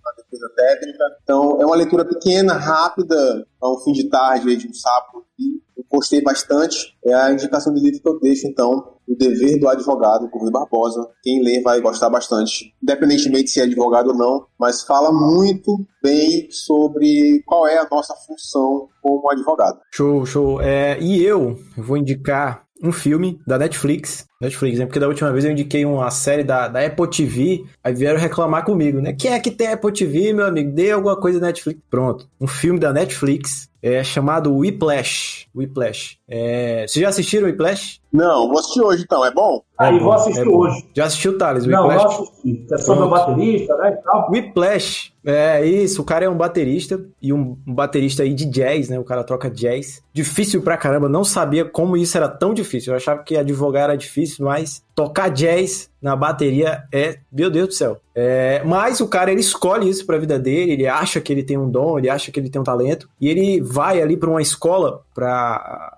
[0.55, 1.03] técnica.
[1.23, 5.25] Então, é uma leitura pequena, rápida, a um fim de tarde de um sábado,
[5.77, 6.95] eu gostei bastante.
[7.05, 10.51] É a indicação de livro que eu deixo, então, O Dever do Advogado, por Rui
[10.51, 11.07] Barbosa.
[11.21, 16.47] Quem lê vai gostar bastante, independentemente se é advogado ou não, mas fala muito bem
[16.49, 19.79] sobre qual é a nossa função como advogado.
[19.91, 20.61] Show, show.
[20.61, 24.25] É, e eu vou indicar um filme da Netflix.
[24.41, 24.85] Netflix, né?
[24.85, 28.63] Porque da última vez eu indiquei uma série da, da Apple TV, aí vieram reclamar
[28.63, 29.13] comigo, né?
[29.13, 30.71] Quem é que tem Apple TV, meu amigo?
[30.71, 31.79] Dê alguma coisa da Netflix.
[31.89, 32.27] Pronto.
[32.39, 35.44] Um filme da Netflix é chamado Whiplash.
[35.55, 36.17] Whiplash.
[36.27, 36.85] É...
[36.87, 38.01] Vocês já assistiram Whiplash?
[38.15, 39.61] Não, vou assistir hoje então, é bom?
[39.77, 40.85] Aí, é vou assistir é hoje.
[40.95, 41.65] Já assistiu, Thales?
[41.65, 42.65] Não, não assisti.
[42.71, 43.97] É sobre o baterista, né?
[43.97, 48.45] E Whiplash, é isso, o cara é um baterista e um, um, baterista aí de
[48.45, 48.97] jazz, né?
[48.97, 50.01] O cara troca jazz.
[50.13, 52.93] Difícil pra caramba, não sabia como isso era tão difícil.
[52.93, 57.73] Eu achava que advogar era difícil, mas tocar jazz na bateria é, meu Deus do
[57.73, 57.97] céu.
[58.13, 61.43] É, mas o cara ele escolhe isso para a vida dele, ele acha que ele
[61.43, 64.29] tem um dom, ele acha que ele tem um talento e ele vai ali para
[64.29, 65.44] uma escola para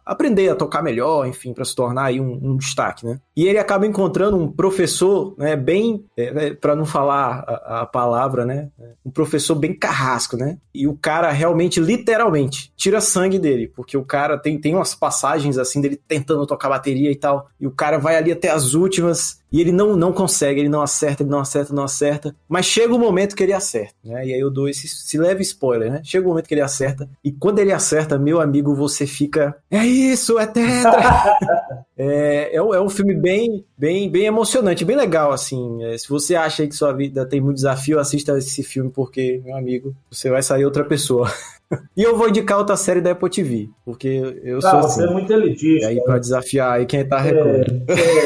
[0.06, 3.20] aprender a tocar melhor, enfim, para se tornar aí um, um, destaque, né?
[3.38, 7.85] E ele acaba encontrando um professor, né, bem, é, é para não falar a, a,
[7.85, 8.69] palavra, né,
[9.05, 10.57] um professor bem carrasco, né?
[10.73, 15.59] E o cara realmente, literalmente, tira sangue dele, porque o cara tem, tem umas passagens
[15.59, 19.39] assim dele tentando tocar bateria e tal, e o cara vai ali até as últimas
[19.51, 22.35] e ele não, não consegue, ele não acerta, ele não acerta, não acerta.
[22.49, 24.25] Mas chega o momento que ele acerta, né?
[24.25, 26.01] E aí eu dou esse se leve spoiler, né?
[26.03, 27.07] Chega o momento que ele acerta.
[27.23, 29.55] E quando ele acerta, meu amigo, você fica.
[29.69, 31.38] É isso, é tetra!
[31.98, 35.84] é, é, um, é um filme bem, bem, bem emocionante, bem legal, assim.
[35.84, 39.58] É, se você acha que sua vida tem muito desafio, assista esse filme, porque, meu
[39.58, 41.32] amigo, você vai sair outra pessoa.
[41.98, 44.08] E eu vou indicar outra série da Apple TV, porque
[44.41, 45.12] eu ah, sou você assim.
[45.12, 45.86] é muito elitista.
[45.88, 47.22] E aí, pra desafiar aí quem tá.
[47.28, 47.34] É,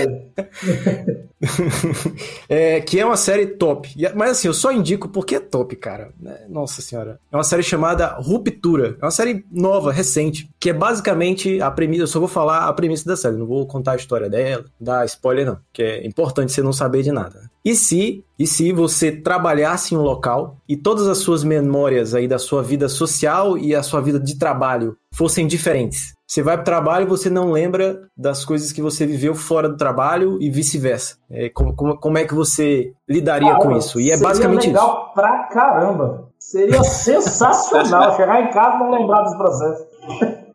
[0.06, 1.22] é.
[2.48, 3.94] é, que é uma série top.
[4.16, 6.12] Mas assim, eu só indico porque é top, cara.
[6.20, 6.46] Né?
[6.50, 7.20] Nossa senhora.
[7.32, 8.98] É uma série chamada Ruptura.
[9.02, 12.04] É uma série nova, recente, que é basicamente a premissa.
[12.04, 15.06] Eu só vou falar a premissa da série, não vou contar a história dela, dar
[15.06, 15.58] spoiler, não.
[15.74, 17.50] Que é importante você não saber de nada.
[17.64, 22.28] E se, e se você trabalhasse em um local e todas as suas memórias aí
[22.28, 26.14] da sua vida social e a sua vida de trabalho fossem diferentes?
[26.28, 29.68] Você vai para o trabalho e você não lembra das coisas que você viveu fora
[29.68, 31.18] do trabalho e vice-versa.
[31.30, 34.00] É, como, como, como, é que você lidaria com isso?
[34.00, 34.96] E é basicamente legal isso.
[34.96, 36.30] legal pra caramba.
[36.40, 39.86] Seria sensacional chegar em casa e não lembrar dos processos.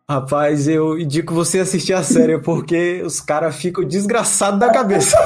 [0.09, 5.17] Rapaz, eu indico você assistir a série porque os caras ficam desgraçados da cabeça.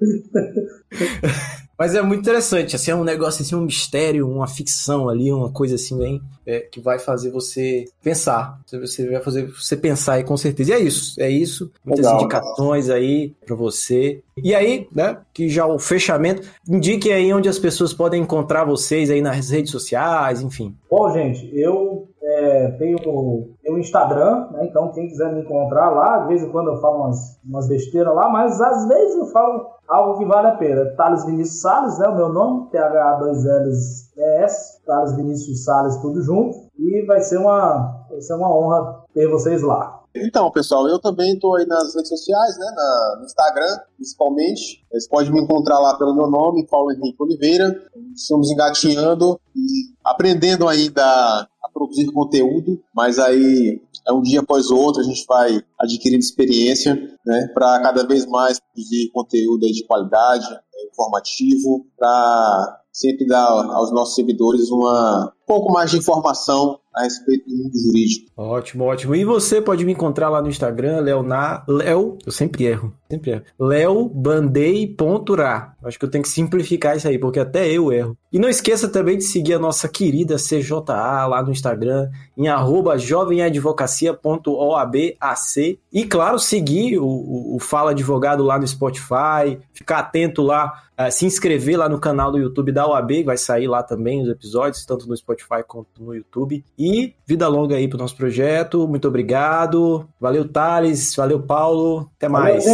[1.78, 5.50] Mas é muito interessante, assim, é um negócio, assim, um mistério, uma ficção ali, uma
[5.50, 8.58] coisa assim bem é, que vai fazer você pensar.
[8.66, 10.72] Você vai fazer você pensar aí com certeza.
[10.72, 11.70] E é isso, é isso.
[11.84, 14.20] Muitas Legal, indicações aí para você.
[14.42, 19.10] E aí, né, que já o fechamento, indique aí onde as pessoas podem encontrar vocês
[19.10, 20.74] aí nas redes sociais, enfim.
[20.90, 22.08] Bom, gente, eu
[22.38, 24.66] é, tenho o Instagram, né?
[24.70, 28.14] Então quem quiser me encontrar lá, de vez em quando eu falo umas, umas besteiras
[28.14, 30.94] lá, mas às vezes eu falo algo que vale a pena.
[30.96, 32.08] Thales Vinícius Salles, né?
[32.08, 36.68] O meu nome, TH2Ls Thales Vinícius Salles, tudo junto.
[36.78, 39.96] E vai ser uma, vai ser uma honra ter vocês lá.
[40.14, 44.84] Então, pessoal, eu também estou aí nas redes sociais, né, na, no Instagram, principalmente.
[44.90, 47.82] Vocês podem me encontrar lá pelo meu nome, Paulo Henrique Oliveira.
[48.14, 55.04] Estamos engatinhando e aprendendo ainda produzir conteúdo, mas aí é um dia após outro a
[55.04, 56.94] gente vai adquirindo experiência,
[57.24, 60.46] né, para cada vez mais produzir conteúdo de qualidade,
[60.90, 67.48] informativo, para sempre dar aos nossos seguidores uma um pouco mais de informação a respeito
[67.48, 68.30] do mundo jurídico.
[68.36, 69.14] Ótimo, ótimo.
[69.14, 73.44] E você pode me encontrar lá no Instagram, Leonar, Leo, eu sempre erro, sempre erro.
[73.58, 75.74] leobandei.ra.
[75.82, 78.16] Acho que eu tenho que simplificar isso aí, porque até eu erro.
[78.32, 82.98] E não esqueça também de seguir a nossa querida CJA lá no Instagram, em arroba
[82.98, 85.78] jovemadvocacia.oabac.
[85.92, 91.10] E claro, seguir o, o, o Fala Advogado lá no Spotify, ficar atento lá, uh,
[91.10, 94.84] se inscrever lá no canal do YouTube da OAB, vai sair lá também os episódios,
[94.84, 96.64] tanto no Spotify quanto no YouTube.
[96.78, 98.86] E vida longa aí pro nosso projeto.
[98.86, 100.08] Muito obrigado.
[100.20, 101.14] Valeu, Thales.
[101.14, 102.10] Valeu, Paulo.
[102.16, 102.64] Até mais.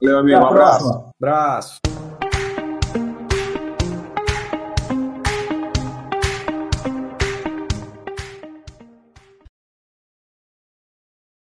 [0.00, 0.40] Valeu, amigo.
[0.40, 1.04] Um abraço.
[1.20, 1.93] Abraço.